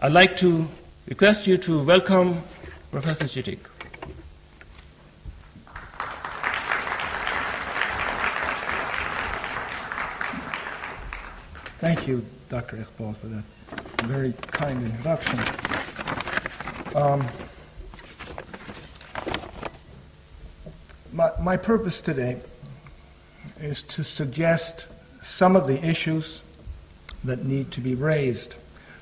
[0.00, 0.68] I'd like to
[1.08, 2.40] request you to welcome
[2.92, 3.58] Professor Chittick.
[11.80, 12.76] Thank you, Dr.
[12.76, 13.42] Iqbal, for that
[14.04, 15.40] very kind introduction.
[16.94, 17.26] Um,
[21.12, 22.38] my, my purpose today
[23.58, 24.86] is to suggest
[25.24, 26.42] some of the issues
[27.24, 28.54] that need to be raised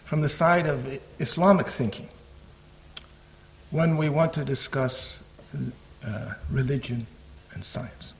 [0.06, 2.08] from the side of Islamic thinking
[3.72, 5.18] when we want to discuss
[6.06, 7.08] uh, religion
[7.52, 8.14] and science.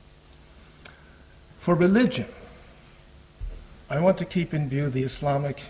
[1.61, 2.27] For religion,
[3.89, 5.63] I want to keep in view the Islamic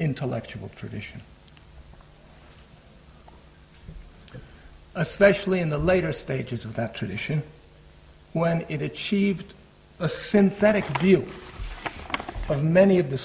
[0.00, 1.20] intellectual tradition.
[4.96, 7.40] Especially in the later stages of that tradition,
[8.32, 9.54] when it achieved
[10.00, 11.24] a synthetic view
[12.48, 13.18] of many of the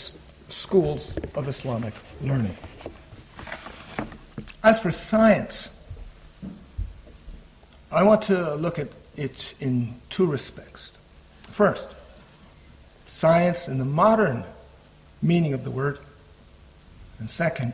[0.48, 2.56] schools of Islamic learning.
[4.64, 5.72] As for science,
[7.92, 10.94] I want to look at it in two respects.
[11.44, 11.96] First,
[13.08, 14.44] science in the modern
[15.22, 16.00] meaning of the word.
[17.20, 17.74] And second,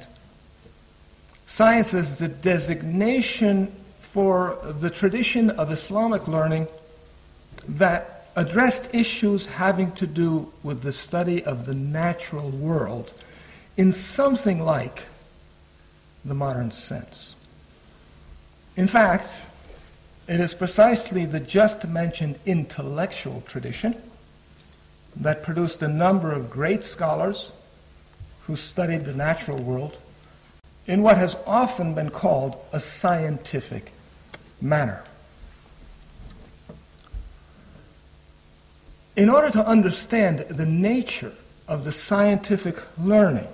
[1.47, 3.67] science is the designation
[4.00, 6.67] for the tradition of Islamic learning
[7.67, 13.14] that addressed issues having to do with the study of the natural world
[13.78, 15.06] in something like
[16.25, 17.36] the modern sense.
[18.75, 19.42] In fact,
[20.28, 23.95] it is precisely the just mentioned intellectual tradition
[25.18, 27.52] that produced a number of great scholars
[28.47, 30.00] who studied the natural world
[30.88, 33.92] in what has often been called a scientific
[34.62, 35.03] manner.
[39.16, 41.33] In order to understand the nature
[41.67, 43.47] of the scientific learning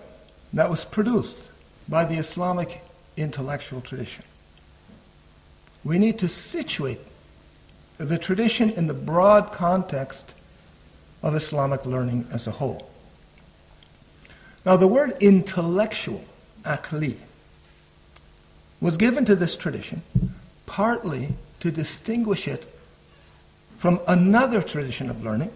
[0.54, 1.50] that was produced
[1.88, 2.82] by the Islamic
[3.18, 4.24] intellectual tradition,
[5.84, 7.00] we need to situate
[7.98, 10.34] the tradition in the broad context
[11.22, 12.90] of Islamic learning as a whole.
[14.66, 16.24] Now, the word intellectual,
[16.64, 17.18] akli,
[18.80, 20.02] was given to this tradition
[20.66, 22.66] partly to distinguish it
[23.80, 25.50] from another tradition of learning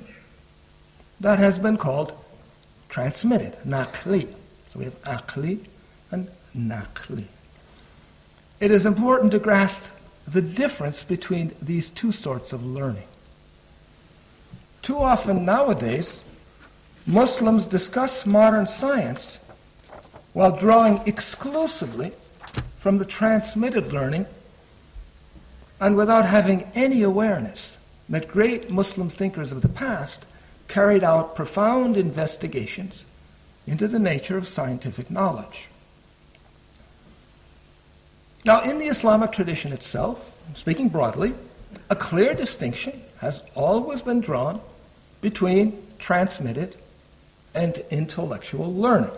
[1.19, 2.13] that has been called
[2.87, 4.29] transmitted, nakli.
[4.69, 5.59] So we have akli
[6.09, 7.25] and nakli.
[8.61, 9.91] It is important to grasp
[10.25, 13.07] the difference between these two sorts of learning.
[14.81, 16.21] Too often nowadays,
[17.05, 19.39] Muslims discuss modern science
[20.31, 22.13] while drawing exclusively
[22.77, 24.25] from the transmitted learning
[25.81, 27.77] and without having any awareness
[28.09, 30.25] that great Muslim thinkers of the past
[30.67, 33.05] carried out profound investigations
[33.65, 35.69] into the nature of scientific knowledge.
[38.45, 41.33] Now, in the Islamic tradition itself, speaking broadly,
[41.89, 44.59] a clear distinction has always been drawn
[45.21, 46.75] between transmitted
[47.55, 49.11] and intellectual learning.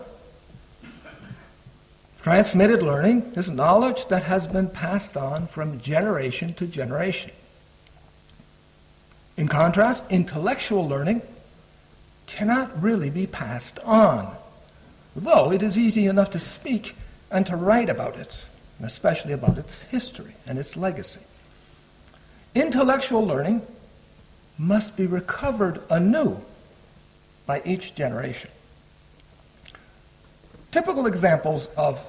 [2.22, 7.32] Transmitted learning is knowledge that has been passed on from generation to generation.
[9.36, 11.22] In contrast, intellectual learning
[12.26, 14.34] cannot really be passed on,
[15.14, 16.96] though it is easy enough to speak
[17.30, 18.36] and to write about it,
[18.82, 21.20] especially about its history and its legacy.
[22.54, 23.60] Intellectual learning
[24.58, 26.40] must be recovered anew
[27.44, 28.50] by each generation.
[30.70, 32.04] Typical examples of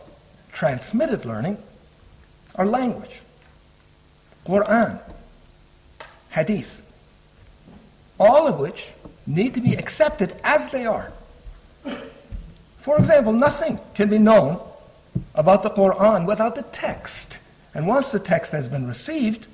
[0.52, 1.58] transmitted learning
[2.56, 3.22] are language,
[4.46, 5.00] Quran,
[6.30, 6.87] Hadith,
[8.20, 8.90] all of which
[9.26, 11.12] need to be accepted as they are.
[12.78, 14.60] For example, nothing can be known
[15.36, 17.40] about the Quran without the text.
[17.74, 19.48] And once the text has been received,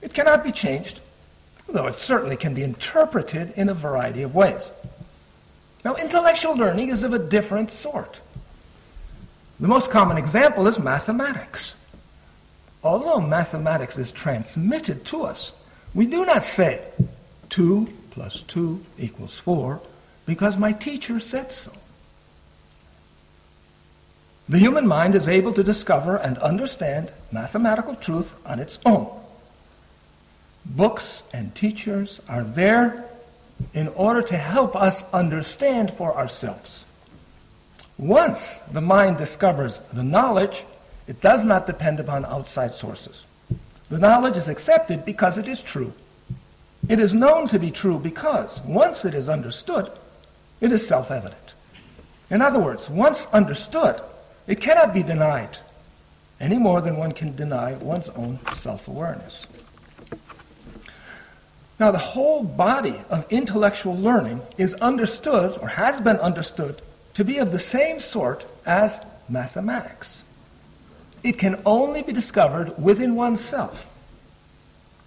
[0.00, 1.00] it cannot be changed,
[1.68, 4.70] though it certainly can be interpreted in a variety of ways.
[5.84, 8.20] Now, intellectual learning is of a different sort.
[9.60, 11.76] The most common example is mathematics.
[12.82, 15.54] Although mathematics is transmitted to us,
[15.94, 16.82] we do not say
[17.50, 19.80] 2 plus 2 equals 4
[20.26, 21.72] because my teacher said so.
[24.48, 29.08] The human mind is able to discover and understand mathematical truth on its own.
[30.66, 33.04] Books and teachers are there
[33.72, 36.84] in order to help us understand for ourselves.
[37.96, 40.64] Once the mind discovers the knowledge,
[41.06, 43.24] it does not depend upon outside sources.
[43.88, 45.92] The knowledge is accepted because it is true.
[46.88, 49.90] It is known to be true because once it is understood,
[50.60, 51.54] it is self evident.
[52.30, 54.00] In other words, once understood,
[54.46, 55.56] It cannot be denied
[56.38, 59.46] any more than one can deny one's own self awareness.
[61.80, 66.82] Now, the whole body of intellectual learning is understood, or has been understood,
[67.14, 70.22] to be of the same sort as mathematics.
[71.22, 73.90] It can only be discovered within oneself,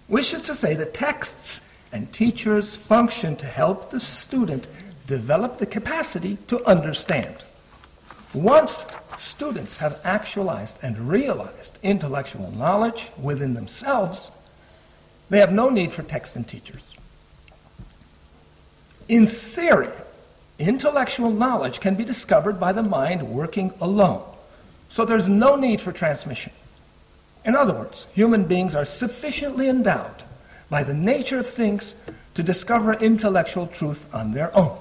[0.08, 1.60] which is to say that texts
[1.92, 4.66] and teachers function to help the student
[5.06, 7.44] develop the capacity to understand.
[8.34, 8.84] Once
[9.16, 14.30] students have actualized and realized intellectual knowledge within themselves,
[15.30, 16.94] they have no need for text and teachers.
[19.08, 19.88] In theory,
[20.58, 24.22] intellectual knowledge can be discovered by the mind working alone.
[24.90, 26.52] So there's no need for transmission.
[27.44, 30.22] In other words, human beings are sufficiently endowed
[30.70, 31.94] by the nature of things
[32.34, 34.78] to discover intellectual truth on their own.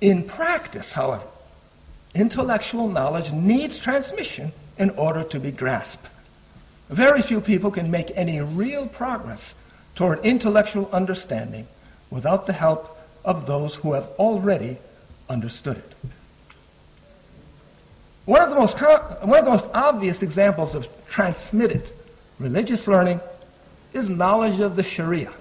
[0.00, 1.26] In practice, however,
[2.14, 6.08] intellectual knowledge needs transmission in order to be grasped.
[6.88, 9.54] Very few people can make any real progress
[9.94, 11.66] toward intellectual understanding
[12.10, 14.78] without the help of those who have already
[15.28, 15.94] understood it.
[18.24, 21.90] One of the most, one of the most obvious examples of transmitted
[22.38, 23.20] religious learning
[23.92, 25.32] is knowledge of the Sharia,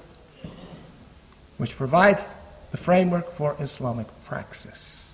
[1.58, 2.34] which provides
[2.72, 5.12] the framework for Islamic praxis.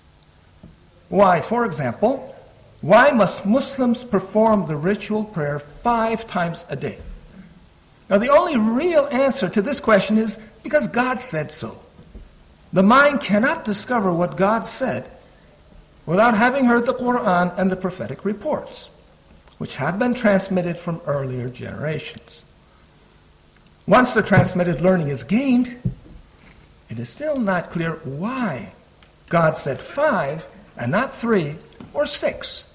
[1.09, 2.35] Why, for example,
[2.81, 6.99] why must Muslims perform the ritual prayer five times a day?
[8.09, 11.79] Now, the only real answer to this question is because God said so.
[12.71, 15.09] The mind cannot discover what God said
[16.05, 18.89] without having heard the Quran and the prophetic reports,
[19.57, 22.43] which have been transmitted from earlier generations.
[23.87, 25.79] Once the transmitted learning is gained,
[26.89, 28.73] it is still not clear why
[29.29, 30.45] God said five
[30.77, 31.55] and not three
[31.93, 32.67] or six.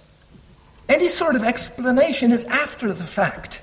[0.88, 3.60] Any sort of explanation is after the fact.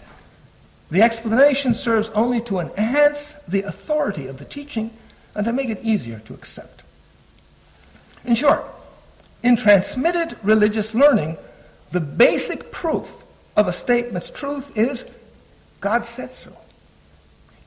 [0.91, 4.91] The explanation serves only to enhance the authority of the teaching
[5.35, 6.83] and to make it easier to accept.
[8.25, 8.63] In short,
[9.41, 11.37] in transmitted religious learning,
[11.91, 13.23] the basic proof
[13.57, 15.05] of a statement's truth is
[15.79, 16.55] God said so.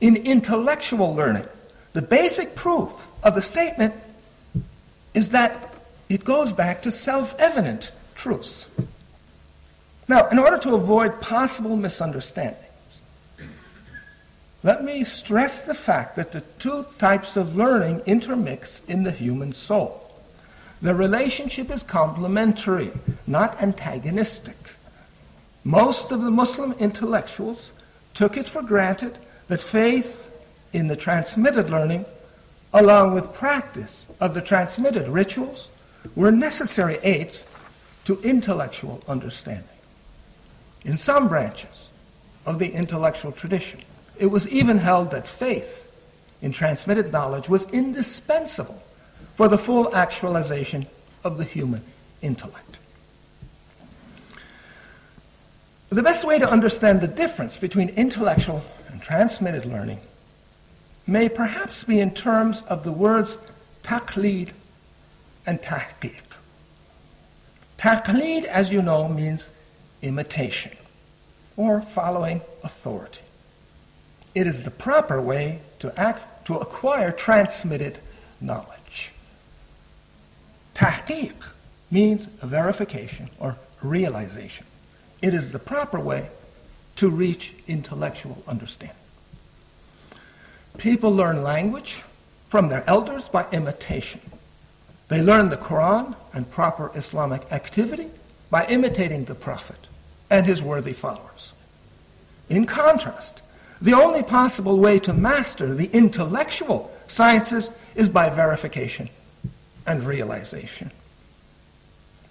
[0.03, 1.47] In intellectual learning,
[1.93, 3.93] the basic proof of the statement
[5.13, 5.73] is that
[6.09, 8.67] it goes back to self evident truths.
[10.09, 12.59] Now, in order to avoid possible misunderstandings,
[14.61, 19.53] let me stress the fact that the two types of learning intermix in the human
[19.53, 20.11] soul.
[20.81, 22.91] The relationship is complementary,
[23.25, 24.75] not antagonistic.
[25.63, 27.71] Most of the Muslim intellectuals
[28.13, 29.17] took it for granted
[29.47, 30.31] that faith
[30.73, 32.05] in the transmitted learning,
[32.73, 35.69] along with practice of the transmitted rituals,
[36.15, 37.45] were necessary aids
[38.05, 39.67] to intellectual understanding.
[40.83, 41.89] In some branches
[42.45, 43.81] of the intellectual tradition,
[44.17, 45.89] it was even held that faith
[46.41, 48.81] in transmitted knowledge was indispensable
[49.35, 50.85] for the full actualization
[51.23, 51.81] of the human
[52.21, 52.79] intellect.
[55.89, 58.63] The best way to understand the difference between intellectual
[59.03, 59.99] transmitted learning
[61.05, 63.37] may perhaps be in terms of the words
[63.83, 64.51] taqlid
[65.45, 66.23] and tahqiq.
[67.77, 69.49] Taqlid, as you know, means
[70.01, 70.71] imitation
[71.57, 73.19] or following authority.
[74.33, 77.99] It is the proper way to act to acquire transmitted
[78.39, 79.11] knowledge.
[80.75, 81.35] Tahqiq
[81.91, 84.65] means verification or realization.
[85.21, 86.29] It is the proper way
[86.95, 88.97] to reach intellectual understanding.
[90.77, 92.03] People learn language
[92.47, 94.21] from their elders by imitation.
[95.07, 98.07] They learn the Quran and proper Islamic activity
[98.49, 99.77] by imitating the Prophet
[100.29, 101.53] and his worthy followers.
[102.49, 103.41] In contrast,
[103.81, 109.09] the only possible way to master the intellectual sciences is by verification
[109.85, 110.91] and realization.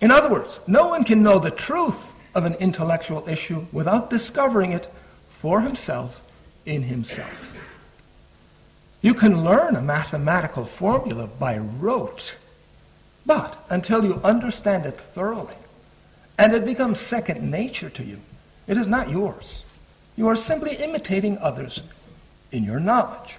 [0.01, 4.73] In other words, no one can know the truth of an intellectual issue without discovering
[4.73, 4.89] it
[5.29, 6.23] for himself
[6.65, 7.57] in himself.
[9.01, 12.37] You can learn a mathematical formula by rote,
[13.27, 15.57] but until you understand it thoroughly
[16.39, 18.21] and it becomes second nature to you,
[18.67, 19.65] it is not yours.
[20.17, 21.83] You are simply imitating others
[22.53, 23.39] in your knowledge.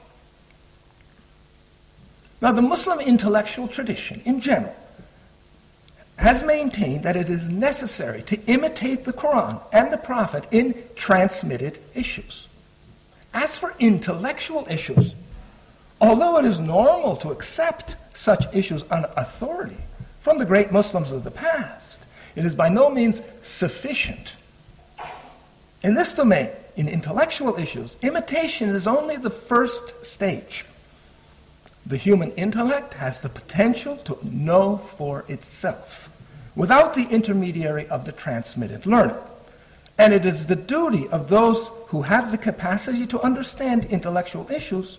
[2.41, 4.75] Now, the Muslim intellectual tradition in general
[6.17, 11.79] has maintained that it is necessary to imitate the Quran and the Prophet in transmitted
[11.95, 12.47] issues.
[13.33, 15.15] As for intellectual issues,
[15.99, 19.77] although it is normal to accept such issues on authority
[20.19, 22.03] from the great Muslims of the past,
[22.35, 24.35] It is by no means sufficient.
[25.83, 30.65] In this domain, in intellectual issues, imitation is only the first stage.
[31.85, 36.09] The human intellect has the potential to know for itself
[36.55, 39.17] without the intermediary of the transmitted learning.
[39.97, 44.97] And it is the duty of those who have the capacity to understand intellectual issues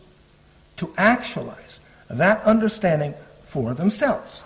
[0.76, 3.14] to actualize that understanding
[3.44, 4.44] for themselves,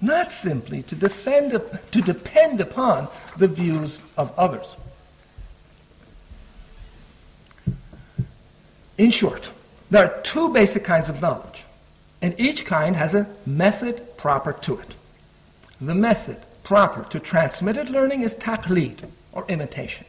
[0.00, 1.60] not simply to, defend,
[1.90, 4.76] to depend upon the views of others.
[8.98, 9.52] In short,
[9.90, 11.64] there are two basic kinds of knowledge,
[12.20, 14.94] and each kind has a method proper to it.
[15.80, 20.06] The method proper to transmitted learning is taqlid, or imitation.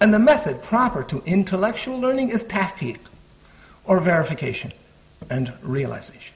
[0.00, 2.98] And the method proper to intellectual learning is tahqiq,
[3.84, 4.72] or verification
[5.28, 6.34] and realization.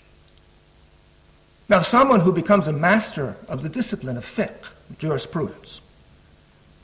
[1.68, 4.68] Now, someone who becomes a master of the discipline of fiqh,
[4.98, 5.80] jurisprudence,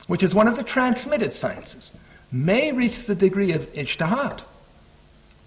[0.07, 1.91] which is one of the transmitted sciences,
[2.31, 4.41] may reach the degree of ijtihad.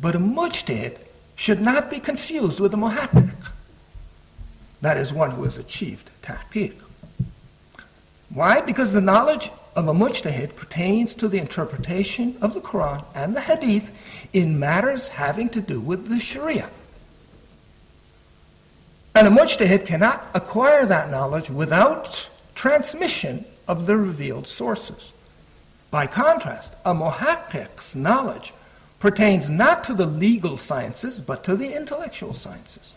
[0.01, 0.99] But a mujtahid
[1.37, 3.51] should not be confused with a muhaqqiq.
[4.81, 6.75] That is one who has achieved tahqiq.
[8.31, 8.61] Why?
[8.61, 13.41] Because the knowledge of a mujtahid pertains to the interpretation of the Quran and the
[13.41, 13.97] Hadith
[14.33, 16.69] in matters having to do with the Sharia.
[19.15, 25.13] And a mujtahid cannot acquire that knowledge without transmission of the revealed sources.
[25.91, 28.55] By contrast, a muhaqqiq's knowledge
[29.03, 32.95] pertains not to the legal sciences, but to the intellectual sciences.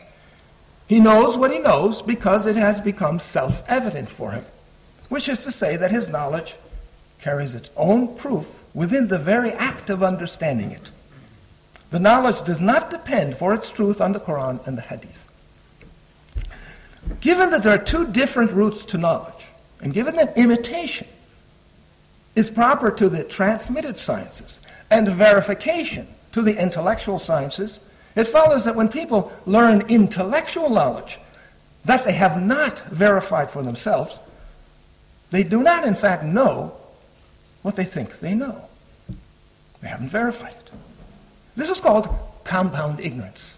[0.86, 4.46] He knows what he knows because it has become self evident for him,
[5.10, 6.58] which is to say that his knowledge
[7.20, 10.92] carries its own proof within the very act of understanding it.
[11.90, 15.28] The knowledge does not depend for its truth on the Quran and the Hadith.
[17.20, 19.48] Given that there are two different routes to knowledge,
[19.82, 21.08] and given that imitation
[22.36, 24.60] is proper to the transmitted sciences
[24.92, 27.80] and verification to the intellectual sciences,
[28.15, 31.20] it follows that when people learn intellectual knowledge
[31.84, 34.20] that they have not verified for themselves,
[35.32, 36.74] they do not, in fact, know
[37.62, 38.65] what they think they know.
[39.82, 40.72] They haven't verified it.
[41.56, 42.10] This is called
[42.44, 43.58] compound ignorance.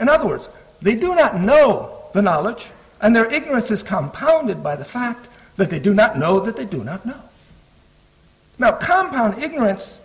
[0.00, 0.48] In other words,
[0.80, 2.70] they do not know the knowledge,
[3.00, 6.64] and their ignorance is compounded by the fact that they do not know that they
[6.64, 7.20] do not know.
[8.58, 9.98] Now, compound ignorance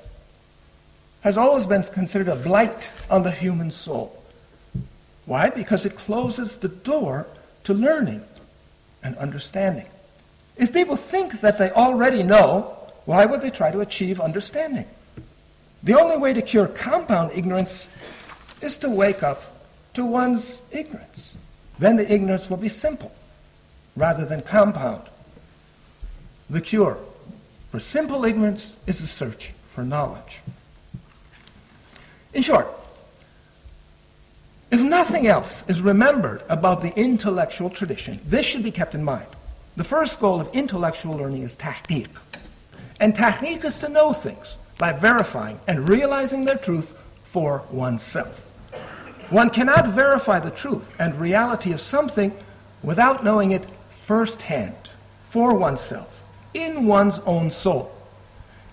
[1.22, 4.16] has always been considered a blight on the human soul.
[5.26, 5.50] Why?
[5.50, 7.28] Because it closes the door
[7.66, 8.24] to learning
[9.04, 9.86] and understanding.
[10.56, 14.86] If people think that they already know, why would they try to achieve understanding?
[15.84, 17.88] The only way to cure compound ignorance
[18.62, 19.44] is to wake up
[19.94, 21.36] to one's ignorance.
[21.80, 23.12] Then the ignorance will be simple
[23.96, 25.04] rather than compound.
[26.50, 26.98] The cure
[27.72, 30.42] for simple ignorance is the search for knowledge.
[32.34, 32.68] In short,
[34.72, 39.28] if nothing else is remembered about the intellectual tradition, this should be kept in mind.
[39.76, 42.10] The first goal of intellectual learning is tahqiq.
[43.00, 46.92] And tahqiq is to know things by verifying and realizing their truth
[47.24, 48.44] for oneself.
[49.30, 52.32] One cannot verify the truth and reality of something
[52.82, 54.76] without knowing it firsthand,
[55.22, 56.17] for oneself,
[56.54, 57.92] in one's own soul.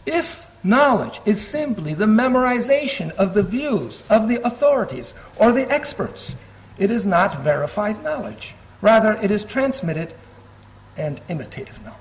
[0.06, 6.34] If knowledge is simply the memorization of the views of the authorities or the experts,
[6.78, 8.54] it is not verified knowledge.
[8.80, 10.12] Rather, it is transmitted
[10.96, 11.98] and imitative knowledge.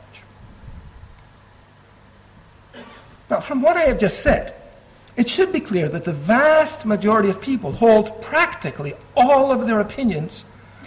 [3.29, 4.53] Now, from what I have just said,
[5.15, 9.79] it should be clear that the vast majority of people hold practically all of their
[9.79, 10.43] opinions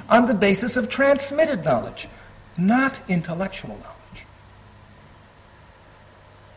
[0.08, 2.08] on the basis of transmitted knowledge,
[2.56, 3.95] not intellectual knowledge.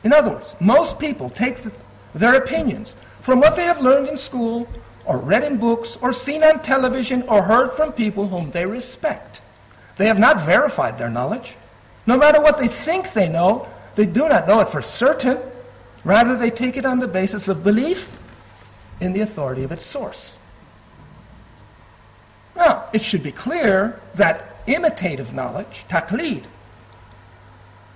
[0.03, 1.71] In other words, most people take the,
[2.15, 4.67] their opinions from what they have learned in school,
[5.05, 9.41] or read in books, or seen on television, or heard from people whom they respect.
[9.97, 11.57] They have not verified their knowledge.
[12.05, 15.37] No matter what they think they know, they do not know it for certain.
[16.03, 18.17] Rather, they take it on the basis of belief
[19.01, 20.37] in the authority of its source.
[22.55, 26.45] Now, it should be clear that imitative knowledge, taqlid,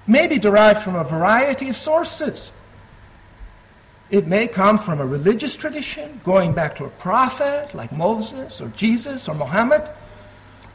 [0.07, 2.51] may be derived from a variety of sources.
[4.09, 8.69] It may come from a religious tradition, going back to a prophet like Moses or
[8.69, 9.89] Jesus or Muhammad,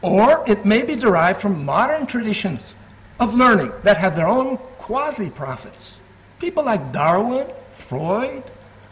[0.02, 2.75] or it may be derived from modern traditions
[3.20, 5.99] of learning that have their own quasi prophets
[6.38, 8.44] People like Darwin, Freud,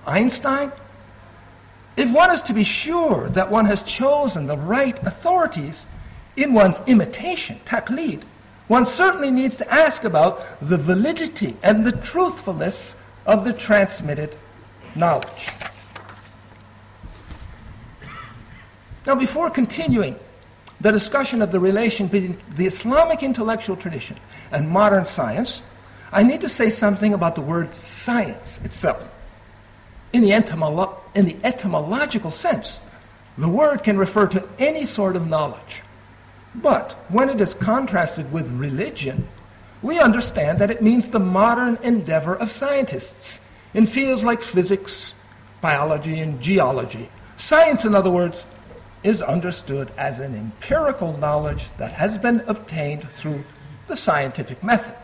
[0.07, 0.73] Einstein.
[1.97, 5.87] If one is to be sure that one has chosen the right authorities,
[6.37, 8.23] in one's imitation, taqlid,
[8.69, 14.37] one certainly needs to ask about the validity and the truthfulness of the transmitted
[14.95, 15.51] knowledge.
[19.07, 20.17] Now, before continuing
[20.81, 24.17] the discussion of the relation between the Islamic intellectual tradition
[24.51, 25.63] and modern science,
[26.13, 29.09] I need to say something about the word science itself.
[30.13, 32.81] In the, etymolo- in the etymological sense,
[33.39, 35.83] the word can refer to any sort of knowledge.
[36.63, 39.27] But when it is contrasted with religion,
[39.83, 43.41] we understand that it means the modern endeavor of scientists
[43.75, 45.15] in fields like physics,
[45.61, 47.09] biology, and geology.
[47.37, 48.45] Science, in other words,
[49.03, 53.45] is understood as an empirical knowledge that has been obtained through
[53.87, 54.95] the scientific method.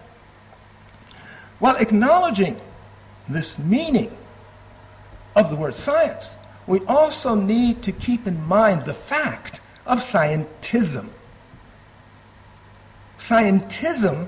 [1.58, 2.60] While acknowledging
[3.28, 4.10] this meaning
[5.36, 11.08] of the word science, we also need to keep in mind the fact of scientism.
[13.22, 14.26] Scientism,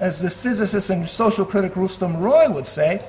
[0.00, 3.04] as the physicist and social critic Rustum Roy would say,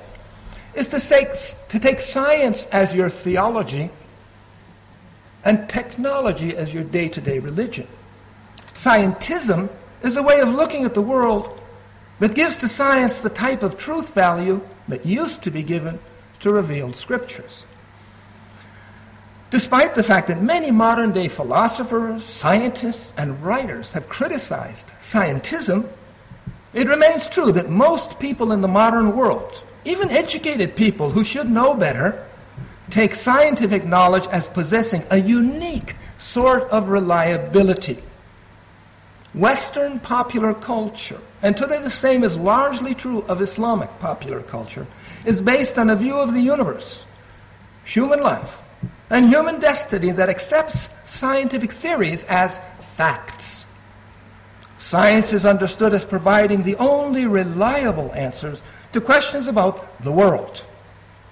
[0.74, 1.32] is to, say,
[1.70, 3.88] to take science as your theology
[5.42, 7.86] and technology as your day to day religion.
[8.74, 9.70] Scientism
[10.02, 11.58] is a way of looking at the world
[12.18, 15.98] that gives to science the type of truth value that used to be given
[16.40, 17.64] to revealed scriptures.
[19.54, 25.86] Despite the fact that many modern day philosophers, scientists, and writers have criticized scientism,
[26.72, 31.48] it remains true that most people in the modern world, even educated people who should
[31.48, 32.26] know better,
[32.90, 38.02] take scientific knowledge as possessing a unique sort of reliability.
[39.34, 44.88] Western popular culture, and today the same is largely true of Islamic popular culture,
[45.24, 47.06] is based on a view of the universe,
[47.84, 48.62] human life,
[49.10, 53.66] and human destiny that accepts scientific theories as facts.
[54.78, 60.64] Science is understood as providing the only reliable answers to questions about the world.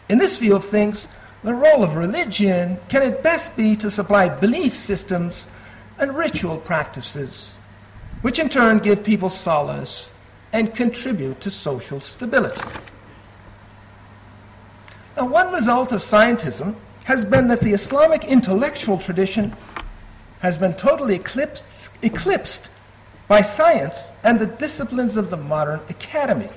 [0.09, 1.07] In this view of things,
[1.45, 5.47] the role of religion can at best be to supply belief systems
[5.99, 7.55] and ritual practices,
[8.23, 10.09] which in turn give people solace
[10.53, 12.63] and contribute to social stability.
[15.17, 16.75] Now, one result of scientism
[17.05, 19.57] has been that the Islamic intellectual tradition
[20.41, 21.63] has been totally eclipsed,
[22.03, 22.69] eclipsed
[23.29, 26.49] by science and the disciplines of the modern academy,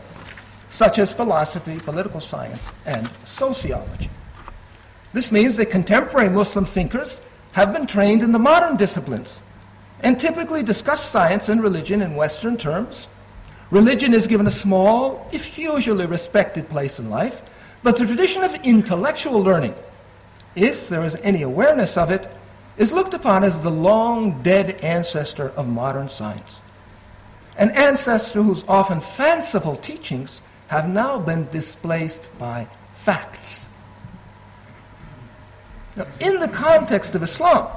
[0.69, 4.09] such as philosophy, political science, and sociology.
[5.13, 7.21] This means that contemporary Muslim thinkers
[7.53, 9.39] have been trained in the modern disciplines
[10.01, 13.07] and typically discuss science and religion in Western terms.
[13.71, 17.41] Religion is given a small, if usually respected place in life,
[17.81, 19.73] but the tradition of intellectual learning
[20.55, 22.29] if there is any awareness of it,
[22.77, 26.61] is looked upon as the long dead ancestor of modern science.
[27.57, 33.67] An ancestor whose often fanciful teachings have now been displaced by facts.
[35.95, 37.69] Now, in the context of Islam,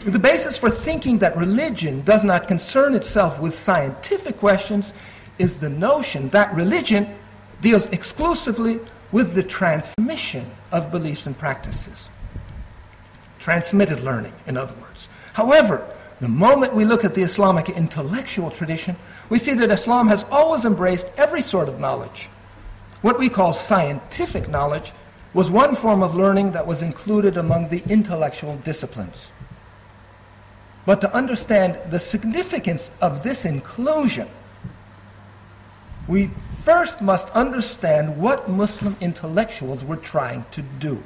[0.00, 4.92] the basis for thinking that religion does not concern itself with scientific questions
[5.38, 7.08] is the notion that religion
[7.62, 8.78] deals exclusively
[9.10, 12.08] with the transmission of beliefs and practices
[13.46, 15.06] transmitted learning, in other words.
[15.34, 15.88] However,
[16.20, 18.96] the moment we look at the Islamic intellectual tradition,
[19.28, 22.28] we see that Islam has always embraced every sort of knowledge.
[23.02, 24.92] What we call scientific knowledge
[25.32, 29.30] was one form of learning that was included among the intellectual disciplines.
[30.84, 34.26] But to understand the significance of this inclusion,
[36.08, 36.30] we
[36.64, 41.00] first must understand what Muslim intellectuals were trying to do.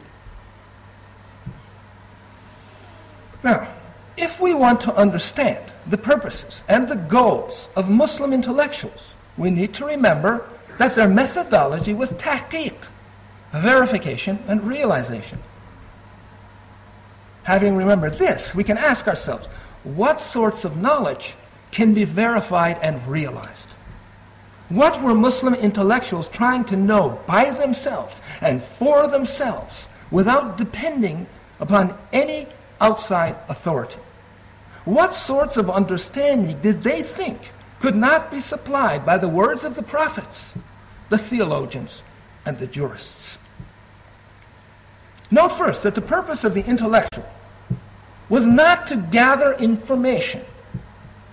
[3.42, 3.68] Now,
[4.16, 9.72] if we want to understand the purposes and the goals of Muslim intellectuals, we need
[9.74, 10.46] to remember
[10.78, 12.74] that their methodology was tahqiq,
[13.52, 15.38] verification and realization.
[17.44, 19.46] Having remembered this, we can ask ourselves,
[19.84, 21.34] what sorts of knowledge
[21.70, 23.70] can be verified and realized?
[24.68, 31.26] What were Muslim intellectuals trying to know by themselves and for themselves without depending
[31.58, 32.46] upon any
[32.80, 33.98] outside authority.
[34.84, 39.74] What sorts of understanding did they think could not be supplied by the words of
[39.74, 40.54] the prophets,
[41.08, 42.02] the theologians,
[42.46, 43.38] and the jurists?
[45.30, 47.28] Note first that the purpose of the intellectual
[48.28, 50.42] was not to gather information,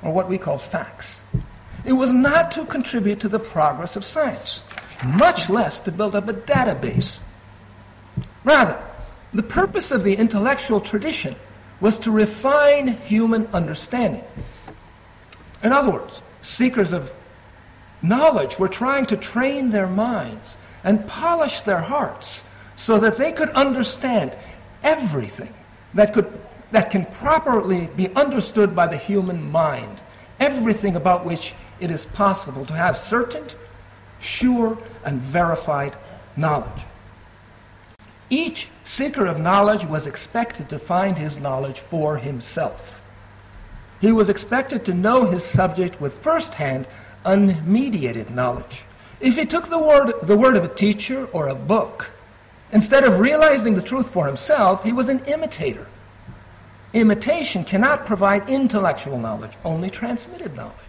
[0.04, 1.24] or what we call facts.
[1.86, 4.62] It was not to contribute to the progress of science,
[5.06, 7.20] much less to build up a database.
[8.44, 8.78] Rather,
[9.34, 11.36] the purpose of the intellectual tradition
[11.80, 14.24] was to refine human understanding
[15.64, 17.12] In other words, seekers of
[18.02, 22.44] knowledge were trying to train their minds and polish their hearts
[22.76, 24.36] so that they could understand
[24.84, 25.54] everything
[25.94, 26.32] that, could,
[26.72, 30.02] that can properly be understood by the human mind,
[30.40, 33.44] everything about which it is possible to have certain,
[34.20, 35.96] sure, and verified
[36.36, 36.86] knowledge.
[38.30, 43.00] Each seeker of knowledge was expected to find his knowledge for himself.
[44.02, 46.88] He was expected to know his subject with first-hand,
[47.24, 48.86] unmediated knowledge.
[49.22, 52.10] If he took the word, the word of a teacher or a book,
[52.72, 55.86] instead of realizing the truth for himself, he was an imitator.
[56.94, 60.87] Imitation cannot provide intellectual knowledge, only transmitted knowledge.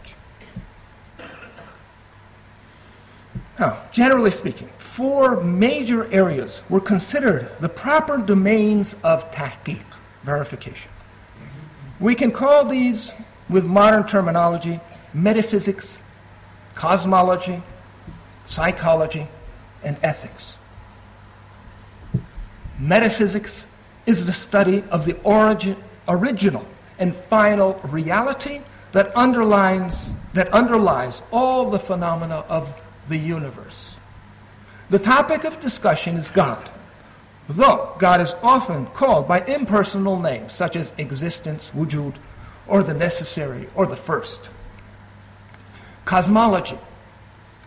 [3.59, 9.83] Now, generally speaking, four major areas were considered the proper domains of tahqiq,
[10.23, 10.93] verification.
[11.99, 13.13] We can call these,
[13.49, 14.79] with modern terminology,
[15.13, 16.01] metaphysics,
[16.75, 17.61] cosmology,
[18.47, 19.27] psychology,
[19.83, 20.57] and ethics.
[22.79, 23.67] Metaphysics
[24.07, 26.65] is the study of the origin, original
[27.01, 28.61] and final reality
[28.93, 32.73] that underlines that underlies all the phenomena of
[33.09, 33.97] the universe.
[34.91, 36.71] The topic of discussion is God,
[37.49, 42.15] though God is often called by impersonal names such as existence, wujud,
[42.67, 44.51] or the necessary, or the first.
[46.05, 46.79] Cosmology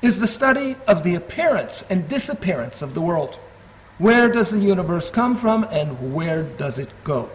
[0.01, 3.35] is the study of the appearance and disappearance of the world.
[3.99, 7.29] Where does the universe come from and where does it go?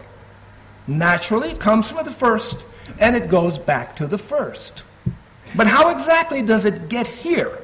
[0.85, 2.65] Naturally, it comes from the first
[2.99, 4.83] and it goes back to the first.
[5.55, 7.57] But how exactly does it get here?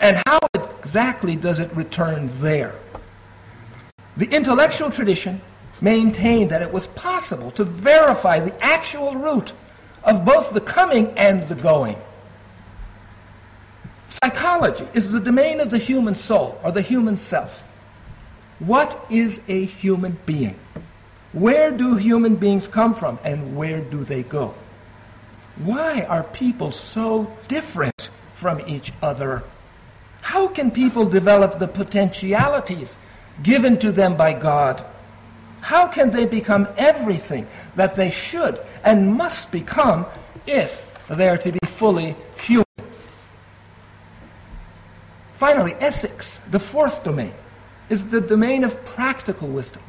[0.00, 2.74] And how exactly does it return there?
[4.16, 5.40] The intellectual tradition
[5.80, 9.52] maintained that it was possible to verify the actual route
[10.04, 11.96] of both the coming and the going.
[14.22, 17.62] Psychology is the domain of the human soul or the human self.
[18.58, 20.58] What is a human being?
[21.32, 24.54] Where do human beings come from and where do they go?
[25.56, 29.42] Why are people so different from each other?
[30.26, 32.98] How can people develop the potentialities
[33.44, 34.84] given to them by God?
[35.60, 40.04] How can they become everything that they should and must become
[40.44, 42.64] if they are to be fully human?
[45.34, 47.32] Finally, ethics, the fourth domain,
[47.88, 49.82] is the domain of practical wisdom.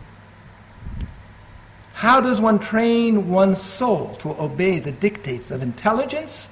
[1.95, 6.47] How does one train one's soul to obey the dictates of intelligence,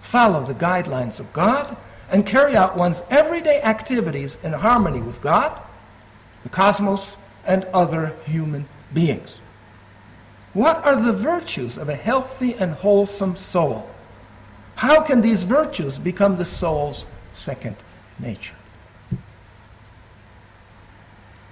[0.00, 1.76] follow the guidelines of God,
[2.10, 5.56] and carry out one's everyday activities in harmony with God,
[6.42, 7.16] the cosmos,
[7.46, 9.40] and other human beings.
[10.52, 13.90] What are the virtues of a healthy and wholesome soul?
[14.76, 17.76] How can these virtues become the soul's second
[18.18, 18.56] nature?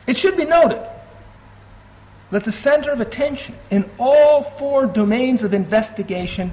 [0.06, 0.82] It should be noted
[2.30, 6.52] that the center of attention in all four domains of investigation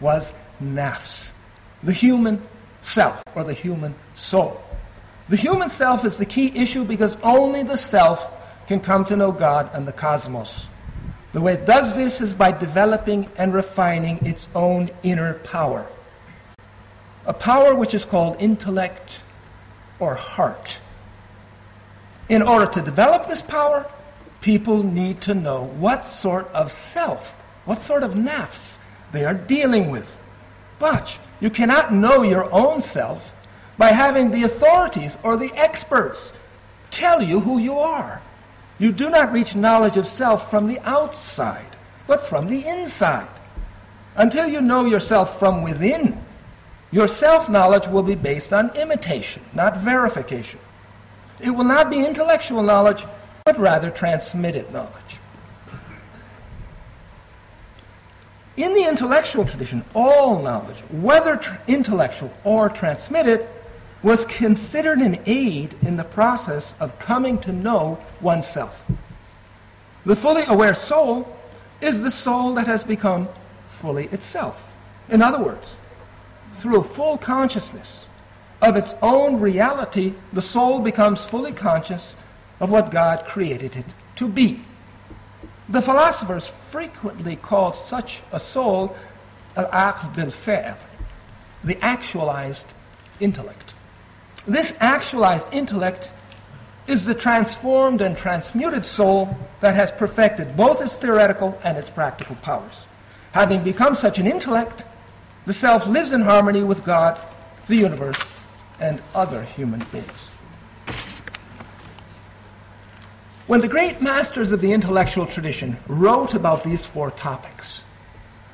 [0.00, 1.30] was nafs,
[1.82, 2.42] the human
[2.82, 4.60] self or the human soul.
[5.28, 9.32] The human self is the key issue because only the self can come to know
[9.32, 10.66] God and the cosmos.
[11.32, 15.86] The way it does this is by developing and refining its own inner power.
[17.26, 19.22] A power which is called intellect
[19.98, 20.80] or heart.
[22.28, 23.86] In order to develop this power,
[24.40, 28.78] people need to know what sort of self, what sort of nafs
[29.12, 30.18] they are dealing with.
[30.82, 33.30] But you cannot know your own self
[33.78, 36.32] by having the authorities or the experts
[36.90, 38.20] tell you who you are.
[38.80, 41.76] You do not reach knowledge of self from the outside,
[42.08, 43.28] but from the inside.
[44.16, 46.18] Until you know yourself from within,
[46.90, 50.58] your self knowledge will be based on imitation, not verification.
[51.38, 53.06] It will not be intellectual knowledge,
[53.44, 55.21] but rather transmitted knowledge.
[58.56, 63.46] In the intellectual tradition, all knowledge, whether intellectual or transmitted,
[64.02, 68.90] was considered an aid in the process of coming to know oneself.
[70.04, 71.34] The fully aware soul
[71.80, 73.28] is the soul that has become
[73.68, 74.74] fully itself.
[75.08, 75.76] In other words,
[76.52, 78.06] through a full consciousness
[78.60, 82.16] of its own reality, the soul becomes fully conscious
[82.60, 83.86] of what God created it
[84.16, 84.60] to be.
[85.68, 88.96] The philosophers frequently called such a soul
[89.56, 90.76] al-aql bil
[91.64, 92.72] the actualized
[93.20, 93.74] intellect.
[94.46, 96.10] This actualized intellect
[96.88, 102.34] is the transformed and transmuted soul that has perfected both its theoretical and its practical
[102.36, 102.86] powers.
[103.32, 104.84] Having become such an intellect,
[105.46, 107.18] the self lives in harmony with God,
[107.68, 108.20] the universe,
[108.80, 110.31] and other human beings.
[113.52, 117.84] When the great masters of the intellectual tradition wrote about these four topics,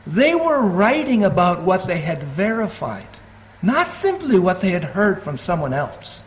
[0.04, 3.06] they were writing about what they had verified,
[3.62, 6.24] not simply what they had heard from someone else.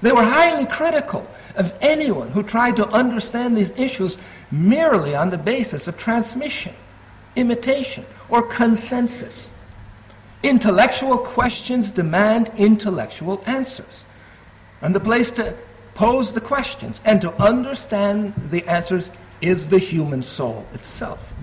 [0.00, 4.16] They were highly critical of anyone who tried to understand these issues
[4.50, 6.72] merely on the basis of transmission,
[7.36, 9.50] imitation, or consensus.
[10.42, 14.06] Intellectual questions demand intellectual answers.
[14.80, 15.54] And the place to
[16.00, 19.10] pose the questions and to understand the answers
[19.42, 21.34] is the human soul itself.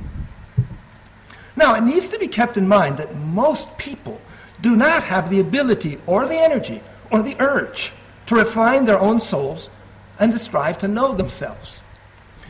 [1.56, 4.20] Now, it needs to be kept in mind that most people
[4.60, 7.93] do not have the ability or the energy or the urge
[8.26, 9.70] to refine their own souls
[10.20, 11.80] and to strive to know themselves.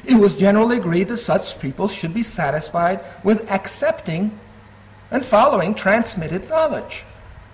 [0.05, 4.31] It was generally agreed that such people should be satisfied with accepting
[5.11, 7.03] and following transmitted knowledge.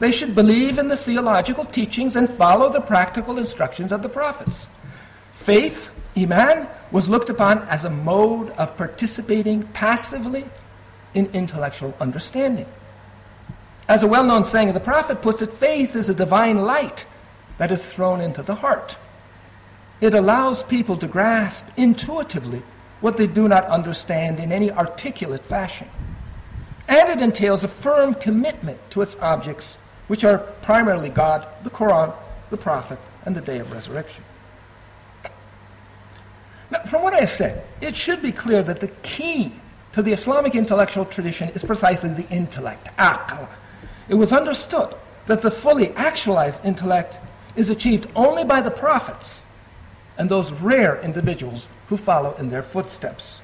[0.04, 4.68] They should believe in the theological teachings and follow the practical instructions of the prophets.
[5.32, 10.44] Faith, Iman, was looked upon as a mode of participating passively
[11.14, 12.66] in intellectual understanding.
[13.88, 17.06] As a well known saying of the prophet puts it, faith is a divine light
[17.58, 18.98] that is thrown into the heart.
[20.02, 22.62] It allows people to grasp intuitively
[23.00, 25.88] what they do not understand in any articulate fashion.
[26.90, 32.14] And it entails a firm commitment to its objects, which are primarily God, the Quran,
[32.50, 34.24] the Prophet, and the day of resurrection.
[36.72, 39.54] Now, from what I said, it should be clear that the key
[39.94, 43.48] to the Islamic intellectual tradition is precisely the intellect, aql.
[44.10, 44.94] It was understood
[45.28, 47.20] that the fully actualized intellect
[47.56, 49.44] is achieved only by the prophets
[50.18, 53.42] and those rare individuals who follow in their footsteps.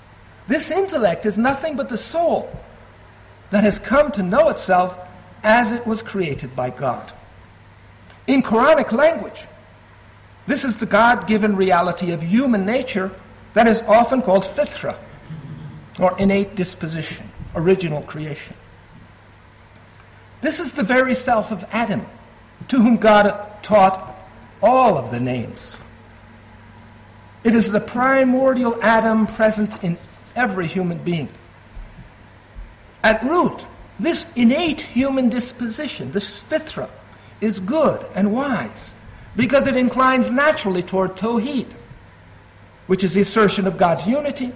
[0.48, 2.52] This intellect is nothing but the soul
[3.52, 4.98] that has come to know itself
[5.44, 7.12] as it was created by God.
[8.28, 9.46] In Quranic language,
[10.48, 13.12] this is the God given reality of human nature
[13.54, 14.96] that is often called fitra,
[16.00, 18.56] or innate disposition, original creation.
[20.42, 22.06] This is the very self of Adam,
[22.70, 24.16] to whom God taught
[24.62, 25.80] all of the names.
[27.44, 29.98] It is the primordial Adam present in
[30.36, 31.30] every human being.
[33.04, 33.66] At root,
[34.00, 36.90] this innate human disposition, this fitra,
[37.42, 38.94] is good and wise
[39.36, 41.72] because it inclines naturally toward Tawheed,
[42.88, 44.52] which is the assertion of God's unity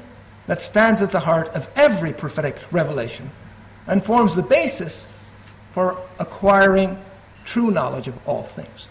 [0.47, 3.29] that stands at the heart of every prophetic revelation
[3.87, 5.05] and forms the basis
[5.71, 6.97] for acquiring
[7.45, 8.87] true knowledge of all things.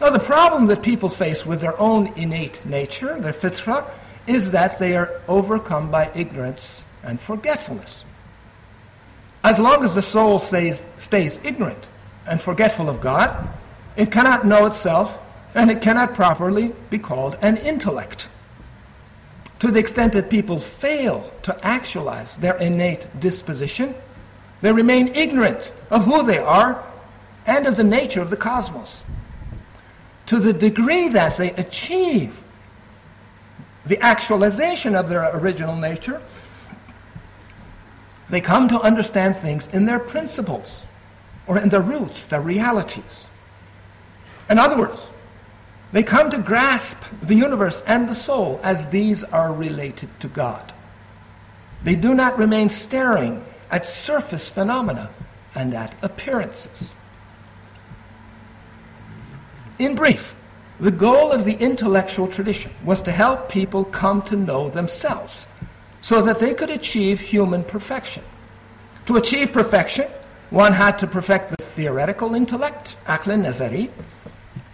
[0.00, 3.88] Now, the problem that people face with their own innate nature, their fitra,
[4.26, 8.04] is that they are overcome by ignorance and forgetfulness.
[9.44, 11.86] As long as the soul stays, stays ignorant
[12.26, 13.46] and forgetful of God,
[13.94, 15.18] it cannot know itself
[15.54, 18.28] and it cannot properly be called an intellect.
[19.58, 23.94] To the extent that people fail to actualize their innate disposition,
[24.62, 26.82] they remain ignorant of who they are
[27.46, 29.04] and of the nature of the cosmos.
[30.26, 32.40] To the degree that they achieve
[33.84, 36.22] the actualization of their original nature,
[38.30, 40.86] they come to understand things in their principles
[41.46, 43.26] or in their roots, their realities.
[44.48, 45.10] In other words,
[45.92, 50.72] they come to grasp the universe and the soul as these are related to God.
[51.84, 55.10] They do not remain staring at surface phenomena
[55.54, 56.94] and at appearances.
[59.78, 60.34] In brief,
[60.80, 65.46] the goal of the intellectual tradition was to help people come to know themselves
[66.04, 68.22] so that they could achieve human perfection.
[69.06, 70.06] To achieve perfection,
[70.50, 73.88] one had to perfect the theoretical intellect, aql nazari,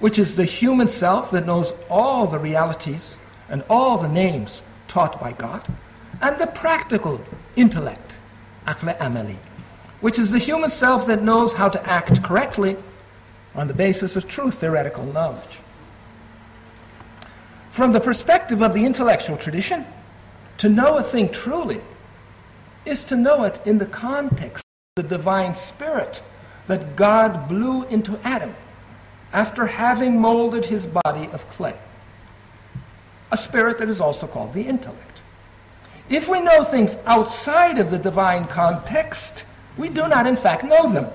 [0.00, 3.16] which is the human self that knows all the realities
[3.48, 5.62] and all the names taught by God,
[6.20, 7.20] and the practical
[7.54, 8.16] intellect,
[8.66, 9.36] aql amali,
[10.00, 12.76] which is the human self that knows how to act correctly
[13.54, 15.60] on the basis of true theoretical knowledge.
[17.70, 19.86] From the perspective of the intellectual tradition,
[20.60, 21.80] to know a thing truly
[22.84, 24.62] is to know it in the context
[24.94, 26.20] of the divine spirit
[26.66, 28.54] that God blew into Adam
[29.32, 31.78] after having molded his body of clay.
[33.32, 35.22] A spirit that is also called the intellect.
[36.10, 39.46] If we know things outside of the divine context,
[39.78, 41.06] we do not in fact know them.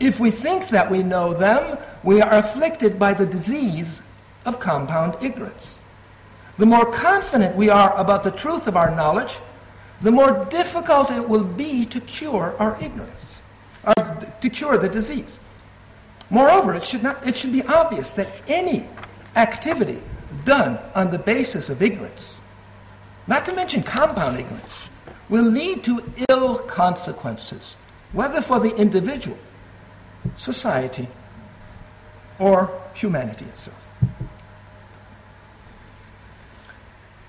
[0.00, 4.00] If we think that we know them, we are afflicted by the disease
[4.46, 5.77] of compound ignorance.
[6.58, 9.38] The more confident we are about the truth of our knowledge,
[10.02, 13.40] the more difficult it will be to cure our ignorance,
[13.86, 13.94] or
[14.40, 15.38] to cure the disease.
[16.30, 18.86] Moreover, it should, not, it should be obvious that any
[19.36, 20.02] activity
[20.44, 22.38] done on the basis of ignorance,
[23.28, 24.86] not to mention compound ignorance,
[25.28, 27.76] will lead to ill consequences,
[28.12, 29.38] whether for the individual,
[30.36, 31.06] society,
[32.38, 33.77] or humanity itself.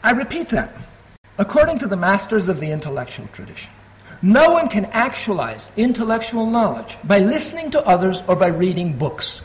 [0.03, 0.71] I repeat that.
[1.37, 3.71] According to the masters of the intellectual tradition,
[4.21, 9.41] no one can actualize intellectual knowledge by listening to others or by reading books.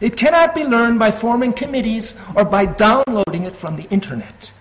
[0.00, 4.52] It cannot be learned by forming committees or by downloading it from the internet.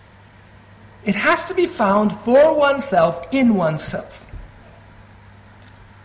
[1.03, 4.27] It has to be found for oneself in oneself.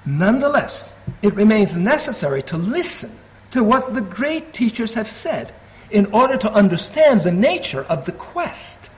[0.07, 3.13] Nonetheless, it remains necessary to listen
[3.51, 5.53] to what the great teachers have said
[5.91, 8.89] in order to understand the nature of the quest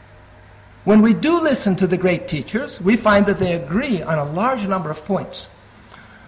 [0.88, 4.24] when we do listen to the great teachers, we find that they agree on a
[4.24, 5.50] large number of points,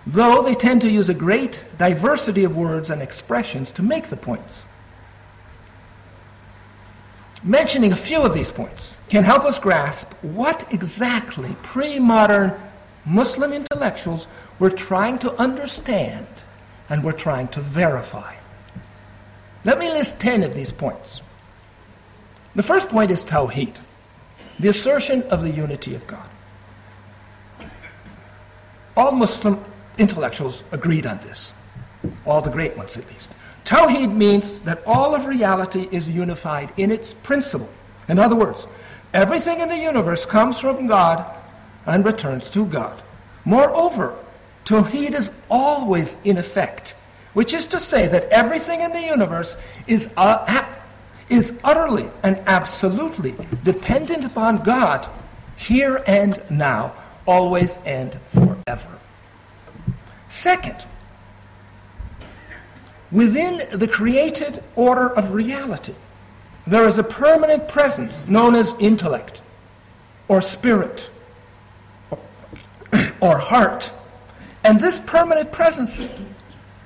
[0.06, 4.18] though they tend to use a great diversity of words and expressions to make the
[4.18, 4.62] points.
[7.42, 12.52] Mentioning a few of these points can help us grasp what exactly pre modern
[13.06, 14.26] Muslim intellectuals
[14.58, 16.26] were trying to understand
[16.90, 18.34] and were trying to verify.
[19.64, 21.22] Let me list 10 of these points.
[22.54, 23.78] The first point is Tawheed
[24.60, 26.28] the assertion of the unity of God.
[28.96, 29.64] All Muslim
[29.96, 31.52] intellectuals agreed on this,
[32.26, 33.32] all the great ones at least.
[33.64, 37.68] Tawheed means that all of reality is unified in its principle.
[38.08, 38.66] In other words,
[39.14, 41.24] everything in the universe comes from God
[41.86, 43.00] and returns to God.
[43.44, 44.16] Moreover,
[44.64, 46.94] Tawheed is always in effect,
[47.32, 50.44] which is to say that everything in the universe is uh,
[51.30, 55.08] is utterly and absolutely dependent upon God
[55.56, 56.92] here and now,
[57.26, 58.98] always and forever.
[60.28, 60.84] Second,
[63.12, 65.94] within the created order of reality,
[66.66, 69.40] there is a permanent presence known as intellect
[70.28, 71.10] or spirit
[73.20, 73.92] or heart.
[74.64, 76.06] And this permanent presence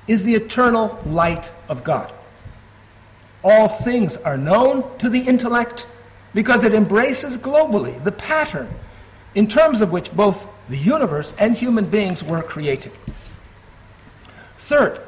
[0.07, 2.13] is the eternal light of God
[3.45, 5.87] all things are known to the intellect
[6.33, 8.69] because it embraces globally the pattern
[9.35, 12.93] in terms of which both the universe and human beings were created.
[14.57, 15.01] Third,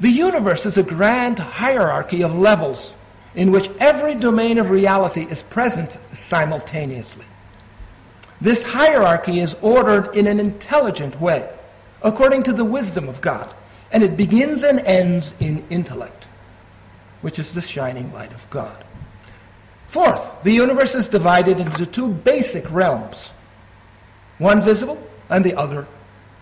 [0.00, 2.94] the universe is a grand hierarchy of levels
[3.34, 7.24] in which every domain of reality is present simultaneously.
[8.40, 11.48] This hierarchy is ordered in an intelligent way,
[12.02, 13.54] according to the wisdom of God,
[13.92, 16.21] and it begins and ends in intellect
[17.22, 18.84] which is the shining light of God.
[19.88, 23.32] Fourth, the universe is divided into two basic realms
[24.38, 24.98] one visible
[25.30, 25.86] and the other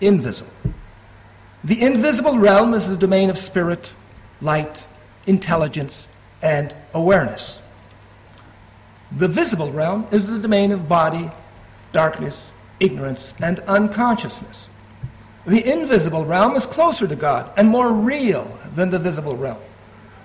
[0.00, 0.52] invisible.
[1.62, 3.92] The invisible realm is the domain of spirit,
[4.40, 4.86] light,
[5.26, 6.08] intelligence,
[6.40, 7.60] and awareness.
[9.12, 11.30] The visible realm is the domain of body,
[11.92, 14.68] darkness, ignorance, and unconsciousness.
[15.46, 19.58] The invisible realm is closer to God and more real than the visible realm.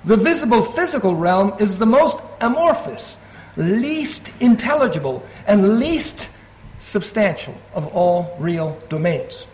[0.05, 3.17] The visible physical realm is the most amorphous,
[3.57, 6.29] least intelligible, and least
[6.77, 9.47] substantial of all real domains.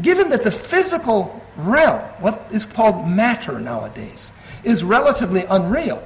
[0.00, 4.30] Given that the physical realm, what is called matter nowadays,
[4.62, 6.02] is relatively unreal,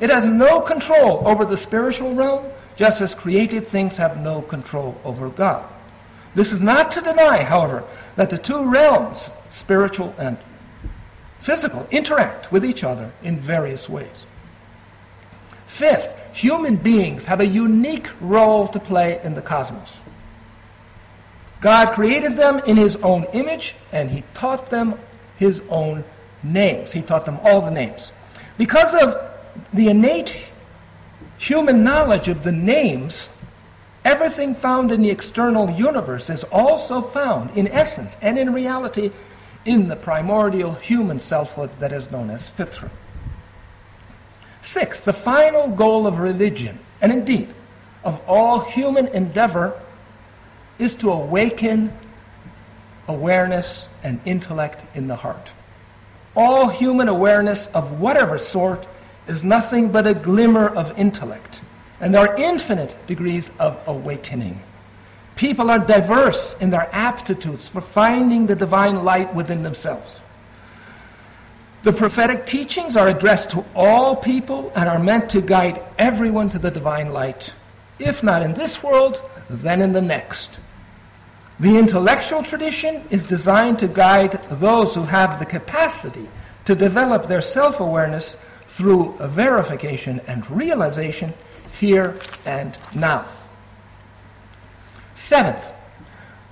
[0.00, 4.98] it has no control over the spiritual realm, just as created things have no control
[5.04, 5.64] over God.
[6.34, 7.84] This is not to deny, however,
[8.16, 10.38] that the two realms, spiritual and
[11.42, 14.26] physical, interact with each other in various ways.
[15.66, 20.00] Fifth, human beings have a unique role to play in the cosmos.
[21.60, 24.94] God created them in his own image, and he taught them
[25.36, 26.04] his own
[26.44, 26.92] names.
[26.92, 28.12] He taught them all the names.
[28.56, 29.16] Because of
[29.72, 30.48] the innate
[31.38, 33.28] human knowledge of the names,
[34.04, 39.10] everything found in the external universe is also found, in essence and in reality,
[39.64, 42.90] in the primordial human selfhood that is known as fitra.
[44.62, 47.48] Six, the final goal of religion, and indeed
[48.04, 49.80] of all human endeavor,
[50.78, 51.92] is to awaken
[53.08, 55.52] awareness and intellect in the heart.
[56.34, 58.86] All human awareness of whatever sort
[59.26, 61.60] is nothing but a glimmer of intellect,
[62.00, 64.60] and there are infinite degrees of awakening.
[65.36, 70.20] People are diverse in their aptitudes for finding the divine light within themselves.
[71.82, 76.58] The prophetic teachings are addressed to all people and are meant to guide everyone to
[76.58, 77.54] the divine light
[77.98, 80.58] If not in this world, then in the next.
[81.60, 86.28] The intellectual tradition is designed to guide those who have the capacity
[86.64, 91.34] to develop their self awareness through verification and realization
[91.78, 93.24] here and now.
[95.22, 95.70] Seventh,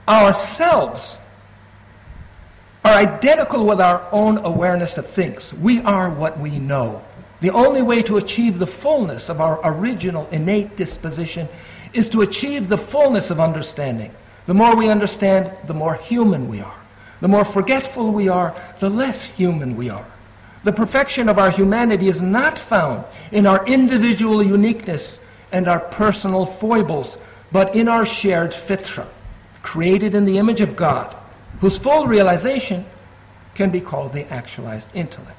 [0.07, 1.19] ourselves
[2.85, 5.53] are identical with our own awareness of things.
[5.53, 7.03] We are what we know.
[7.41, 11.49] The only way to achieve the fullness of our original innate disposition
[11.93, 14.13] is to achieve the fullness of understanding.
[14.47, 16.79] The more we understand, the more human we are.
[17.21, 20.07] The more forgetful we are, the less human we are.
[20.63, 25.19] The perfection of our humanity is not found in our individual uniqueness
[25.51, 27.19] and our personal foibles,
[27.53, 29.07] but in our shared fitra,
[29.63, 31.15] created in the image of God,
[31.61, 32.85] whose full realization
[33.55, 35.37] can be called the actualized intellect.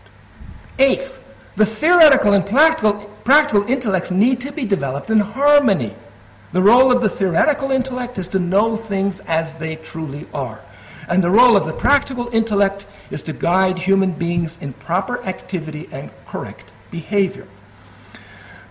[0.77, 1.21] Eighth,
[1.55, 2.93] the theoretical and practical,
[3.23, 5.93] practical intellects need to be developed in harmony.
[6.51, 10.61] The role of the theoretical intellect is to know things as they truly are.
[11.07, 15.89] And the role of the practical intellect is to guide human beings in proper activity
[15.91, 17.47] and correct behavior.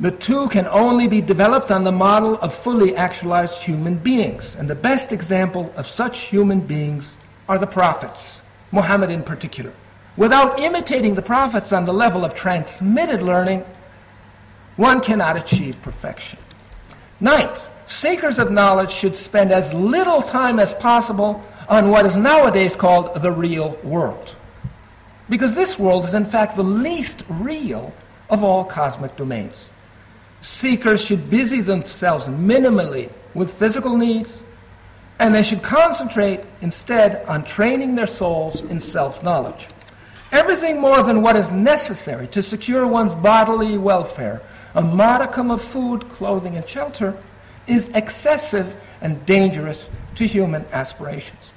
[0.01, 4.55] The two can only be developed on the model of fully actualized human beings.
[4.55, 7.19] And the best example of such human beings
[7.51, 8.41] are the prophets,
[8.73, 9.73] Muhammad in particular.
[10.17, 13.65] Without imitating the prophets on the level of transmitted learning,
[14.77, 16.39] one cannot achieve perfection.
[17.21, 22.75] Ninth, seekers of knowledge should spend as little time as possible on what is nowadays
[22.75, 24.35] called the real world.
[25.29, 27.93] Because this world is, in fact, the least real
[28.31, 29.70] of all cosmic domains.
[30.41, 34.43] Seekers should busy themselves minimally with physical needs,
[35.19, 39.69] and they should concentrate instead on training their souls in self knowledge.
[40.33, 44.41] Everything more than what is necessary to secure one's bodily welfare,
[44.75, 47.17] a modicum of food, clothing, and shelter,
[47.67, 51.53] is excessive and dangerous to human aspirations.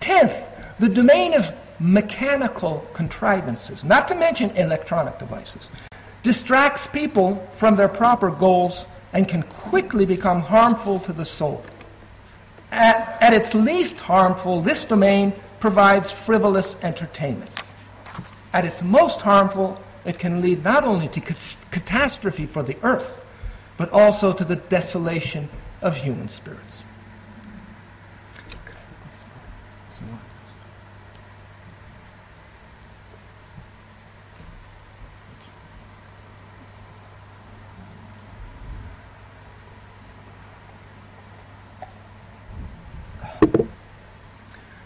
[0.00, 0.36] Tenth,
[0.78, 5.70] the domain of mechanical contrivances, not to mention electronic devices,
[6.28, 11.64] distracts people from their proper goals and can quickly become harmful to the soul.
[12.70, 17.50] At, at its least harmful, this domain provides frivolous entertainment.
[18.52, 21.20] At its most harmful, it can lead not only to
[21.70, 23.24] catastrophe for the earth,
[23.78, 25.48] but also to the desolation
[25.80, 26.82] of human spirits.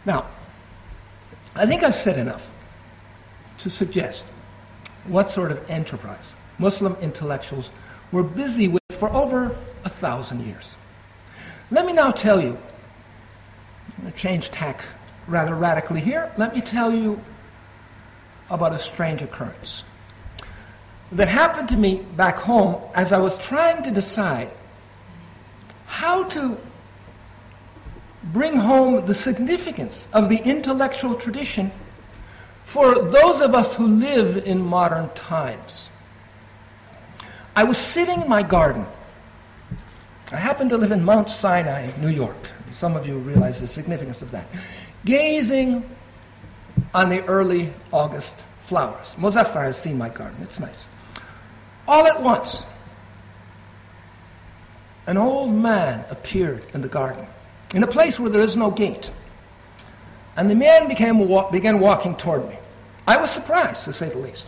[0.04, 0.26] Now,
[1.62, 2.50] I think I've said enough
[3.58, 4.26] to suggest
[5.06, 7.70] what sort of enterprise Muslim intellectuals
[8.10, 10.76] were busy with for over a thousand years.
[11.70, 12.58] Let me now tell you,
[13.96, 14.80] I'm going to change tack
[15.28, 16.32] rather radically here.
[16.36, 17.20] Let me tell you
[18.50, 19.84] about a strange occurrence
[21.12, 24.50] that happened to me back home as I was trying to decide
[25.86, 26.58] how to
[28.24, 31.72] bring home the significance of the intellectual tradition
[32.64, 35.88] for those of us who live in modern times.
[37.54, 38.86] I was sitting in my garden.
[40.30, 42.36] I happen to live in Mount Sinai, New York.
[42.70, 44.46] Some of you realize the significance of that.
[45.04, 45.88] Gazing
[46.94, 49.14] on the early August flowers.
[49.18, 50.38] Mozaffar has seen my garden.
[50.40, 50.86] It's nice.
[51.86, 52.64] All at once,
[55.06, 57.26] an old man appeared in the garden
[57.74, 59.10] in a place where there is no gate.
[60.36, 62.56] And the man began, began walking toward me.
[63.06, 64.46] I was surprised, to say the least.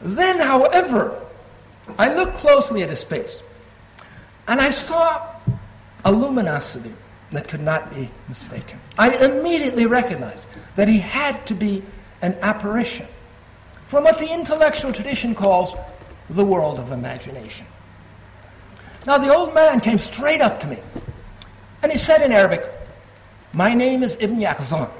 [0.00, 1.20] Then, however,
[1.98, 3.42] I looked closely at his face,
[4.48, 5.26] and I saw
[6.04, 6.92] a luminosity
[7.32, 8.78] that could not be mistaken.
[8.98, 11.82] I immediately recognized that he had to be
[12.22, 13.06] an apparition
[13.86, 15.74] from what the intellectual tradition calls
[16.28, 17.66] the world of imagination.
[19.06, 20.78] Now, the old man came straight up to me
[21.86, 22.68] and he said in Arabic,
[23.52, 24.90] My name is Ibn Yaqzan,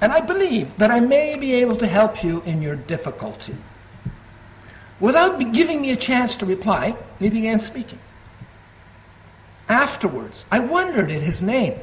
[0.00, 3.56] and I believe that I may be able to help you in your difficulty.
[5.00, 7.98] Without giving me a chance to reply, he began speaking.
[9.68, 11.74] Afterwards, I wondered at his name,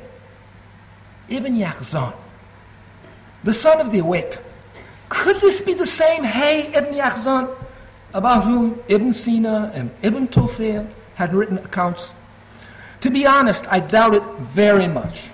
[1.27, 2.13] Ibn Yaqzan,
[3.43, 4.37] the son of the awake.
[5.09, 7.53] Could this be the same Hay Ibn Yaqzan
[8.13, 12.13] about whom Ibn Sina and Ibn Tufayl had written accounts?
[13.03, 15.29] To be honest, I doubt it very much.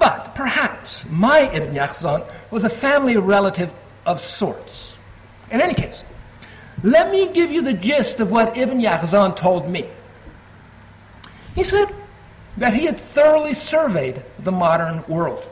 [0.00, 3.70] But perhaps my Ibn Yaqzan was a family relative
[4.04, 4.98] of sorts.
[5.52, 6.02] In any case,
[6.82, 9.86] let me give you the gist of what Ibn Yaqzan told me.
[11.54, 11.94] He said
[12.56, 15.48] that he had thoroughly surveyed the modern world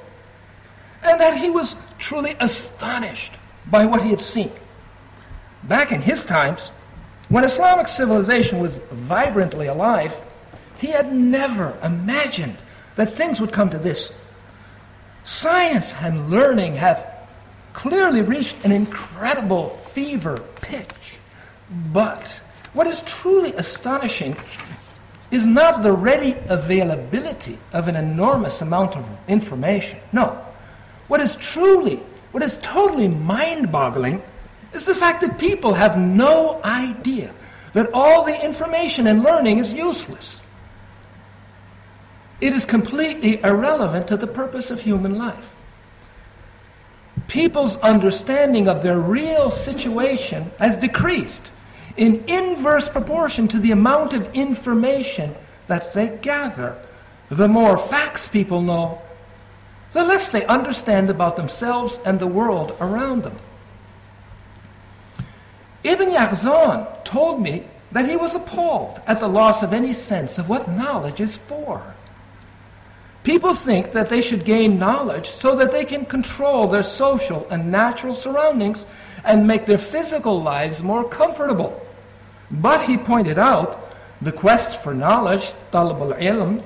[1.04, 3.34] and that he was truly astonished
[3.70, 4.50] by what he had seen.
[5.62, 6.70] Back in his times,
[7.28, 10.20] when Islamic civilization was vibrantly alive,
[10.82, 12.56] he had never imagined
[12.96, 14.12] that things would come to this.
[15.22, 17.06] Science and learning have
[17.72, 21.18] clearly reached an incredible fever pitch.
[21.92, 22.40] But
[22.72, 24.34] what is truly astonishing
[25.30, 30.00] is not the ready availability of an enormous amount of information.
[30.12, 30.30] No.
[31.06, 32.00] What is truly,
[32.32, 34.20] what is totally mind boggling
[34.72, 37.32] is the fact that people have no idea
[37.72, 40.41] that all the information and learning is useless.
[42.42, 45.54] It is completely irrelevant to the purpose of human life.
[47.28, 51.52] People's understanding of their real situation has decreased
[51.96, 55.36] in inverse proportion to the amount of information
[55.68, 56.76] that they gather.
[57.28, 59.00] The more facts people know,
[59.92, 63.38] the less they understand about themselves and the world around them.
[65.84, 67.62] Ibn Yaqzan told me
[67.92, 71.94] that he was appalled at the loss of any sense of what knowledge is for.
[73.24, 77.70] People think that they should gain knowledge so that they can control their social and
[77.70, 78.84] natural surroundings
[79.24, 81.80] and make their physical lives more comfortable.
[82.50, 86.62] But he pointed out the quest for knowledge, talab al-ilm,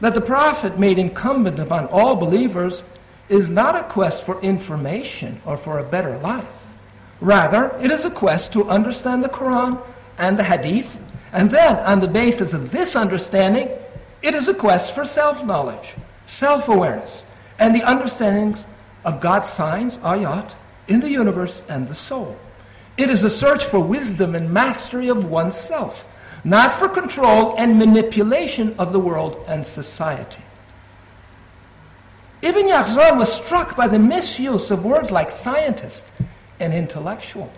[0.00, 2.82] that the Prophet made incumbent upon all believers
[3.30, 6.76] is not a quest for information or for a better life.
[7.20, 9.80] Rather, it is a quest to understand the Quran
[10.18, 11.00] and the Hadith,
[11.32, 13.68] and then, on the basis of this understanding,
[14.24, 15.94] it is a quest for self-knowledge,
[16.26, 17.24] self-awareness,
[17.58, 18.66] and the understandings
[19.04, 20.54] of God's signs, ayat,
[20.88, 22.36] in the universe and the soul.
[22.96, 26.06] It is a search for wisdom and mastery of oneself,
[26.42, 30.42] not for control and manipulation of the world and society.
[32.40, 36.06] Ibn Yaqzan was struck by the misuse of words like scientist
[36.60, 37.52] and intellectual.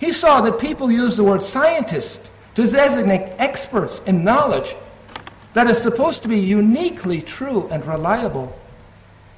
[0.00, 4.74] He saw that people use the word scientist to designate experts in knowledge
[5.58, 8.56] that is supposed to be uniquely true and reliable.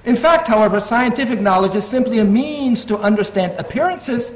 [0.04, 4.30] In fact, however, scientific knowledge is simply a means to understand appearances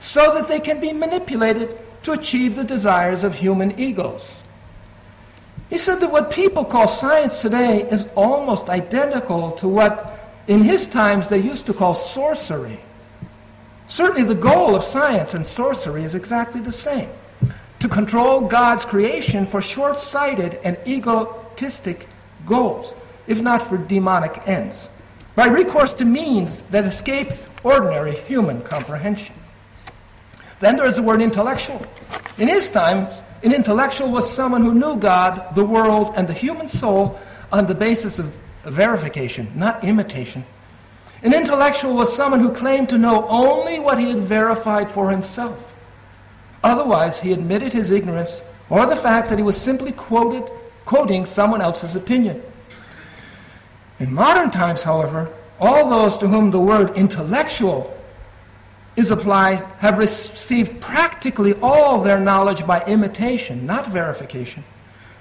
[0.00, 4.40] so that they can be manipulated to achieve the desires of human egos.
[5.68, 10.18] He said that what people call science today is almost identical to what
[10.48, 12.80] in his times they used to call sorcery.
[13.88, 17.10] Certainly, the goal of science and sorcery is exactly the same
[17.86, 22.08] to control God's creation for short sighted and egotistic
[22.44, 22.94] goals,
[23.28, 24.88] if not for demonic ends,
[25.36, 27.30] by recourse to means that escape
[27.62, 29.36] ordinary human comprehension.
[30.58, 31.80] Then there is the word intellectual.
[32.38, 36.66] In his times, an intellectual was someone who knew God, the world, and the human
[36.66, 37.20] soul
[37.52, 38.34] on the basis of
[38.64, 40.44] verification, not imitation.
[41.22, 45.74] An intellectual was someone who claimed to know only what he had verified for himself.
[46.66, 50.42] Otherwise, he admitted his ignorance or the fact that he was simply quoted,
[50.84, 52.42] quoting someone else's opinion.
[54.00, 55.28] In modern times, however,
[55.60, 57.96] all those to whom the word intellectual
[58.96, 64.64] is applied have received practically all their knowledge by imitation, not verification.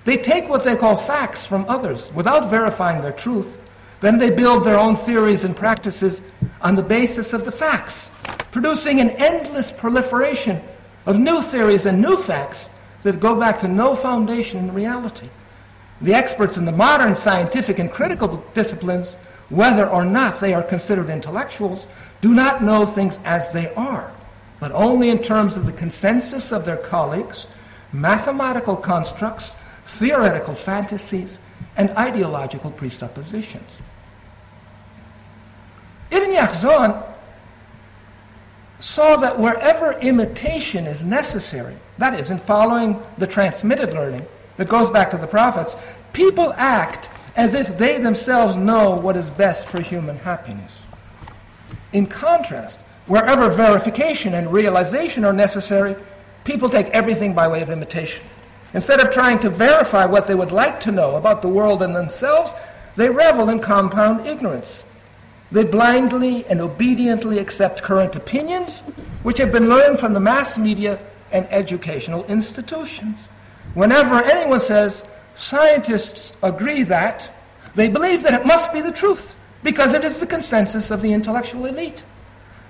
[0.04, 3.62] They take what they call facts from others without verifying their truth
[4.02, 6.22] then they build their own theories and practices
[6.62, 8.12] on the basis of the facts,
[8.52, 10.62] producing an endless proliferation
[11.06, 12.70] of new theories and new facts
[13.04, 15.30] that go back to no foundation in reality.
[16.02, 19.14] The experts in the modern scientific and critical disciplines,
[19.50, 21.88] whether or not they are considered intellectuals,
[22.22, 24.12] do not know things as they are,
[24.60, 27.48] but only in terms of the consensus of their colleagues,
[27.94, 31.40] mathematical constructs, theoretical fantasies,
[31.78, 33.80] and ideological presuppositions.
[36.12, 37.15] Ibn Yaqzan
[38.80, 44.26] saw that wherever imitation is necessary, that is, in following the transmitted learning
[44.58, 45.76] that goes back to the prophets,
[46.14, 50.86] people act as if they themselves know what is best for human happiness.
[51.92, 55.96] In contrast, wherever verification and realization are necessary,
[56.44, 58.26] people take everything by way of imitation.
[58.74, 61.96] Instead of trying to verify what they would like to know about the world and
[61.96, 62.54] themselves,
[62.96, 64.85] they revel in compound ignorance.
[65.56, 68.82] They blindly and obediently accept current opinions,
[69.24, 71.00] which have been learned from the mass media
[71.32, 73.28] and educational institutions.
[73.74, 75.02] Whenever anyone says,
[75.34, 77.32] scientists agree that,
[77.74, 81.14] they believe that it must be the truth, because it is the consensus of the
[81.14, 82.04] intellectual elite.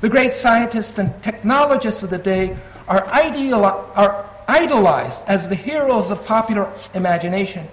[0.02, 2.56] The great scientists and technologists of the day
[2.88, 7.68] are, ideal, are idolized as the heroes of popular imagination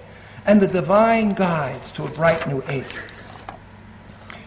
[0.47, 2.97] and the divine guides to a bright new age.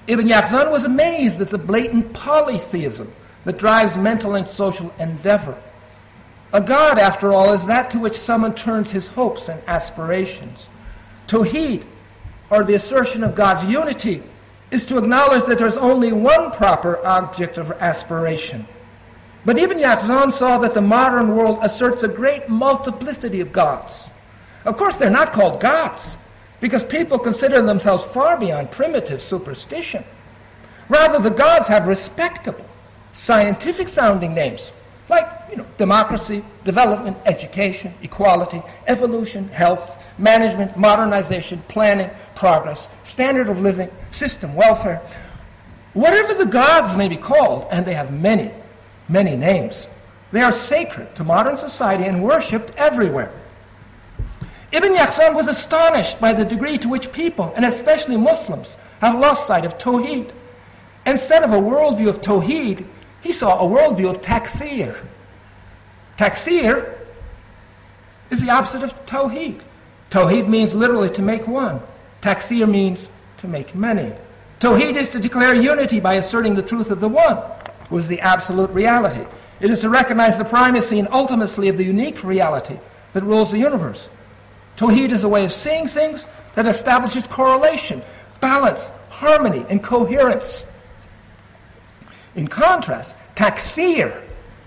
[0.08, 3.12] Ibn Yaqzan was amazed at the blatant polytheism
[3.44, 5.56] that drives mental and social endeavor.
[6.52, 10.68] A God, after all, is that to which someone turns his hopes and aspirations.
[11.26, 11.84] Tawheed,
[12.50, 14.22] or the assertion of God's unity,
[14.70, 18.66] is to acknowledge that there's only one proper object of aspiration.
[19.44, 24.10] But Ibn Yaqzan saw that the modern world asserts a great multiplicity of gods.
[24.64, 26.16] Of course, they're not called gods,
[26.66, 30.02] because people consider themselves far beyond primitive superstition.
[30.88, 32.66] Rather, the gods have respectable,
[33.12, 34.72] scientific sounding names,
[35.08, 43.60] like you know, democracy, development, education, equality, evolution, health, management, modernization, planning, progress, standard of
[43.60, 45.00] living, system, welfare.
[45.92, 48.50] Whatever the gods may be called, and they have many,
[49.08, 49.86] many names,
[50.32, 53.32] they are sacred to modern society and worshipped everywhere.
[54.76, 59.46] Ibn Yaqzan was astonished by the degree to which people, and especially Muslims, have lost
[59.46, 60.30] sight of Tawheed.
[61.06, 62.84] Instead of a worldview of Tawheed,
[63.22, 64.94] he saw a worldview of Takthir.
[66.18, 66.94] Takthir
[68.28, 69.62] is the opposite of Tawheed.
[70.10, 71.80] Tawheed means literally to make one.
[72.20, 73.08] Takthir means
[73.38, 74.12] to make many.
[74.60, 77.38] Tawheed is to declare unity by asserting the truth of the one,
[77.88, 79.26] who is the absolute reality.
[79.58, 82.78] It is to recognize the primacy and ultimacy of the unique reality
[83.14, 84.10] that rules the universe.
[84.76, 88.02] Tawheed is a way of seeing things that establishes correlation,
[88.40, 90.64] balance, harmony, and coherence.
[92.34, 94.22] In contrast, takthir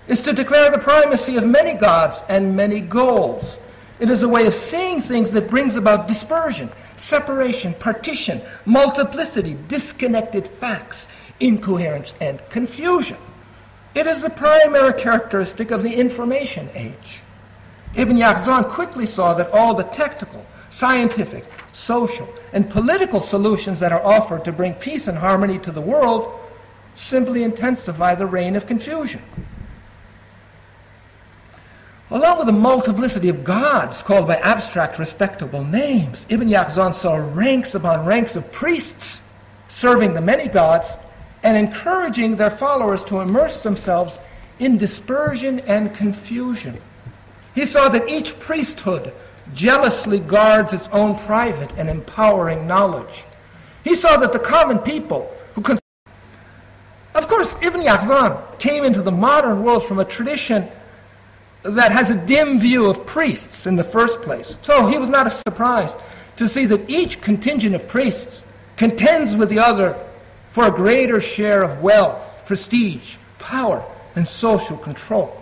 [0.08, 3.58] is to declare the primacy of many gods and many goals.
[4.00, 10.48] It is a way of seeing things that brings about dispersion, separation, partition, multiplicity, disconnected
[10.48, 11.06] facts,
[11.38, 13.18] incoherence, and confusion.
[13.94, 17.22] It is the primary characteristic of the information age.
[17.96, 24.04] Ibn Yaqzan quickly saw that all the technical, scientific, social, and political solutions that are
[24.04, 26.38] offered to bring peace and harmony to the world
[26.94, 29.22] simply intensify the reign of confusion.
[32.10, 37.74] Along with the multiplicity of gods called by abstract, respectable names, Ibn Yaqzan saw ranks
[37.74, 39.22] upon ranks of priests
[39.68, 40.96] serving the many gods
[41.42, 44.18] and encouraging their followers to immerse themselves
[44.58, 46.78] in dispersion and confusion.
[47.54, 49.12] He saw that each priesthood
[49.54, 53.24] jealously guards its own private and empowering knowledge.
[53.82, 55.80] He saw that the common people who cons-
[57.14, 60.68] Of course, Ibn Yaqzan came into the modern world from a tradition
[61.62, 64.56] that has a dim view of priests in the first place.
[64.62, 65.96] So he was not surprised
[66.36, 68.42] to see that each contingent of priests
[68.76, 69.96] contends with the other
[70.52, 73.84] for a greater share of wealth, prestige, power,
[74.16, 75.36] and social control.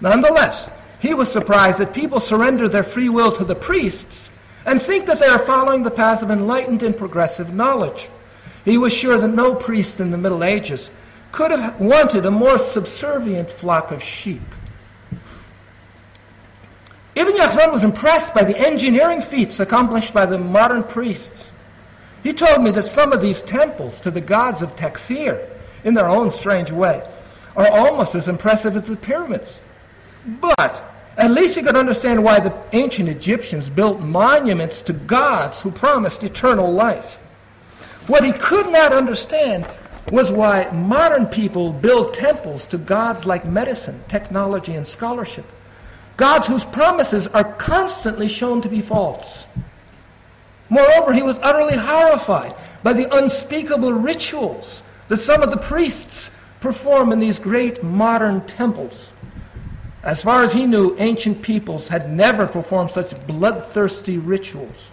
[0.00, 4.30] Nonetheless, he was surprised that people surrender their free will to the priests
[4.66, 8.08] and think that they are following the path of enlightened and progressive knowledge.
[8.64, 10.90] He was sure that no priest in the Middle Ages
[11.32, 14.42] could have wanted a more subservient flock of sheep.
[17.14, 21.52] Ibn Yaqzan was impressed by the engineering feats accomplished by the modern priests.
[22.22, 25.46] He told me that some of these temples to the gods of Takthir,
[25.84, 27.02] in their own strange way,
[27.56, 29.60] are almost as impressive as the pyramids.
[30.26, 30.82] But
[31.16, 36.24] at least he could understand why the ancient Egyptians built monuments to gods who promised
[36.24, 37.16] eternal life.
[38.06, 39.68] What he could not understand
[40.10, 45.44] was why modern people build temples to gods like medicine, technology, and scholarship.
[46.16, 49.46] Gods whose promises are constantly shown to be false.
[50.68, 57.12] Moreover, he was utterly horrified by the unspeakable rituals that some of the priests perform
[57.12, 59.12] in these great modern temples.
[60.02, 64.88] As far as he knew, ancient peoples had never performed such bloodthirsty rituals.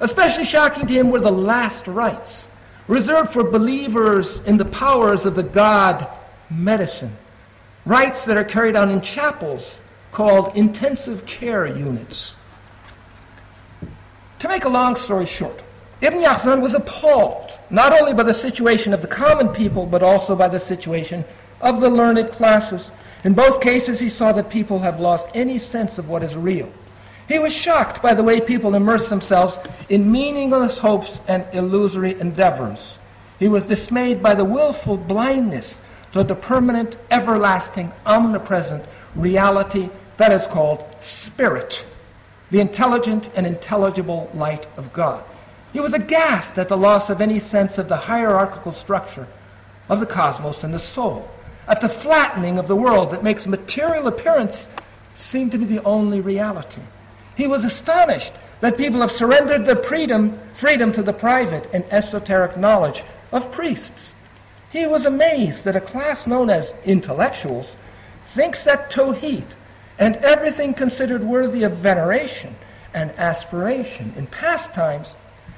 [0.00, 2.48] Especially shocking to him were the last rites,
[2.88, 6.08] reserved for believers in the powers of the god
[6.50, 7.12] medicine.
[7.84, 9.78] Rites that are carried out in chapels
[10.10, 12.34] called intensive care units.
[14.40, 15.62] To make a long story short,
[16.00, 20.36] Ibn Yaqzan was appalled not only by the situation of the common people, but also
[20.36, 21.24] by the situation
[21.60, 22.90] of the learned classes
[23.24, 26.70] in both cases, he saw that people have lost any sense of what is real.
[27.28, 29.58] He was shocked by the way people immerse themselves
[29.88, 32.98] in meaningless hopes and illusory endeavors.
[33.38, 40.46] He was dismayed by the willful blindness to the permanent, everlasting, omnipresent reality that is
[40.46, 41.84] called spirit,
[42.50, 45.24] the intelligent and intelligible light of God.
[45.72, 49.26] He was aghast at the loss of any sense of the hierarchical structure
[49.88, 51.28] of the cosmos and the soul
[51.68, 54.68] at the flattening of the world that makes material appearance
[55.14, 56.82] seem to be the only reality.
[57.36, 62.56] He was astonished that people have surrendered their freedom, freedom to the private and esoteric
[62.56, 63.02] knowledge
[63.32, 64.14] of priests.
[64.70, 67.76] He was amazed that a class known as intellectuals
[68.28, 69.44] thinks that Tawhid
[69.98, 72.54] and everything considered worthy of veneration
[72.94, 75.14] and aspiration in past times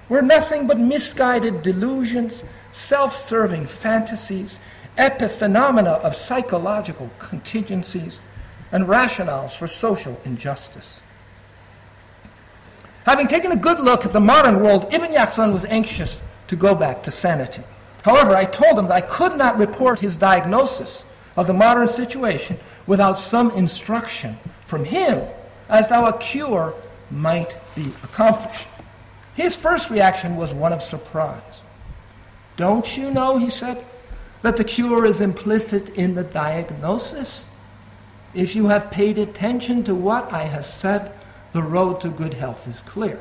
[0.09, 4.59] were nothing but misguided delusions, self serving fantasies,
[4.99, 8.21] epiphenomena of psychological contingencies,
[8.73, 11.01] and rationales for social injustice.
[13.05, 16.75] Having taken a good look at the modern world, Ibn Yaqzan was anxious to go
[16.75, 17.63] back to sanity.
[18.03, 21.05] However, I told him that I could not report his diagnosis
[21.37, 24.37] of the modern situation without some instruction
[24.67, 25.27] from him
[25.69, 26.75] as how a cure
[27.11, 28.67] might be accomplished.
[29.35, 31.61] His first reaction was one of surprise.
[32.57, 33.83] Don't you know, he said,
[34.43, 37.49] that the cure is implicit in the diagnosis?
[38.35, 41.13] If you have paid attention to what I have said,
[41.53, 43.21] the road to good health is clear.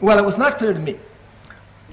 [0.00, 0.96] Well, it was not clear to me.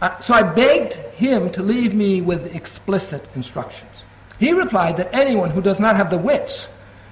[0.02, 4.04] Uh, so I begged him to leave me with explicit instructions.
[4.40, 6.70] He replied that anyone who does not have the wits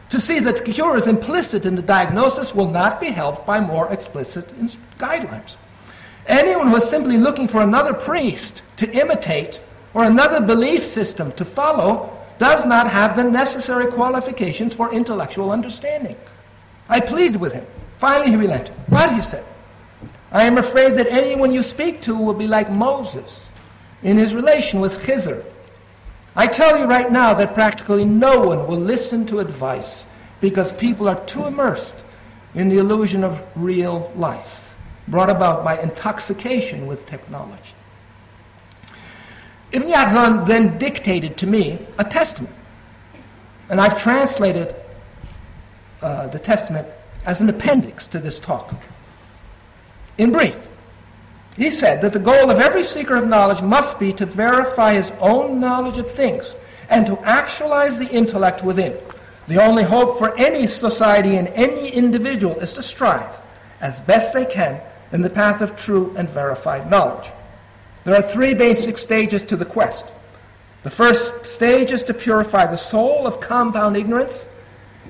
[0.10, 3.62] to see that the cure is implicit in the diagnosis will not be helped by
[3.62, 4.46] more explicit
[4.98, 5.56] guidelines.
[6.28, 9.62] Anyone who is simply looking for another priest to imitate
[9.94, 16.16] or another belief system to follow does not have the necessary qualifications for intellectual understanding.
[16.90, 17.66] I pleaded with him.
[17.98, 18.74] Finally, he relented.
[18.88, 19.14] What?
[19.14, 19.46] He said.
[20.32, 23.50] I am afraid that anyone you speak to will be like Moses
[24.02, 25.44] in his relation with Khizr.
[26.36, 30.06] I tell you right now that practically no one will listen to advice
[30.40, 31.96] because people are too immersed
[32.56, 34.74] in the illusion of real life,
[35.08, 37.74] brought about by intoxication with technology.
[39.72, 42.56] Ibn Yaqzan then dictated to me a testament,
[43.70, 44.76] and I've translated
[46.02, 46.88] uh, the testament
[47.26, 48.74] as an appendix to this talk.
[50.18, 50.68] In brief,
[51.56, 55.12] he said that the goal of every seeker of knowledge must be to verify his
[55.20, 56.56] own knowledge of things
[56.90, 58.98] and to actualize the intellect within.
[59.48, 63.36] The only hope for any society and any individual is to strive
[63.80, 67.32] as best they can in the path of true and verified knowledge.
[68.04, 70.06] There are three basic stages to the quest.
[70.84, 74.48] The first stage is to purify the soul of compound ignorance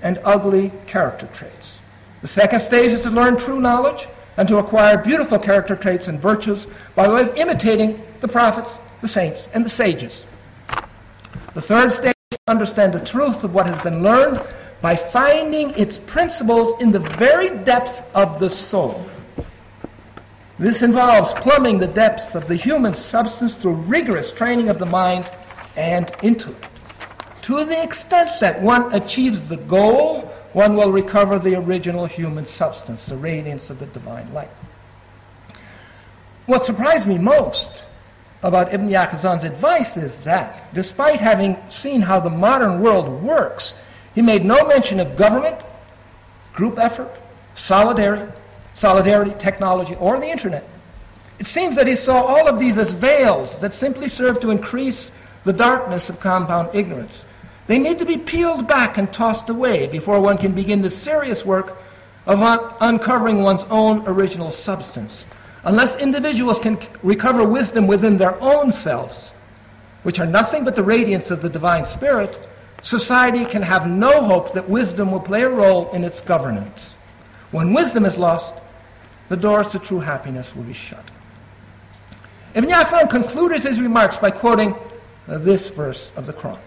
[0.01, 1.79] and ugly character traits.
[2.21, 6.19] The second stage is to learn true knowledge and to acquire beautiful character traits and
[6.19, 10.25] virtues by way of imitating the prophets, the saints, and the sages.
[11.53, 14.41] The third stage is to understand the truth of what has been learned
[14.81, 19.05] by finding its principles in the very depths of the soul.
[20.61, 25.27] This involves plumbing the depths of the human substance through rigorous training of the mind
[25.75, 26.67] and intellect.
[27.41, 30.19] To the extent that one achieves the goal,
[30.53, 34.51] one will recover the original human substance, the radiance of the divine light.
[36.45, 37.83] What surprised me most
[38.43, 43.73] about Ibn Yaqzan's advice is that, despite having seen how the modern world works,
[44.13, 45.57] he made no mention of government,
[46.53, 47.09] group effort,
[47.55, 48.31] solidarity,
[48.81, 50.67] solidarity, technology, or the internet.
[51.37, 55.11] It seems that he saw all of these as veils that simply serve to increase
[55.43, 57.23] the darkness of compound ignorance.
[57.67, 61.45] They need to be peeled back and tossed away before one can begin the serious
[61.45, 61.77] work
[62.25, 65.25] of un- uncovering one's own original substance.
[65.63, 69.29] Unless individuals can recover wisdom within their own selves,
[70.01, 72.39] which are nothing but the radiance of the divine spirit,
[72.81, 76.93] society can have no hope that wisdom will play a role in its governance.
[77.51, 78.55] When wisdom is lost,
[79.31, 81.09] the doors to true happiness will be shut.
[82.53, 84.75] Ibn Yaqzan concludes his remarks by quoting
[85.29, 86.59] uh, this verse of the Quran.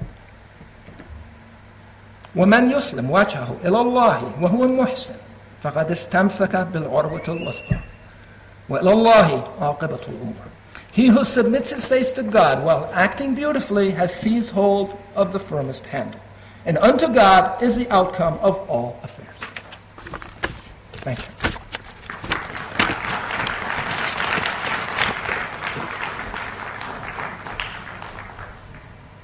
[2.35, 5.15] ومن يسلم وجهه إلى الله وهو محسن
[5.63, 7.81] فقد استمسك بالعروة الوثقى
[8.69, 10.49] وإلى الله عاقبة الأمور
[10.91, 15.39] He who submits his face to God while acting beautifully has seized hold of the
[15.39, 16.21] firmest handle.
[16.65, 19.37] And unto God is the outcome of all affairs.
[21.05, 21.54] Thank you.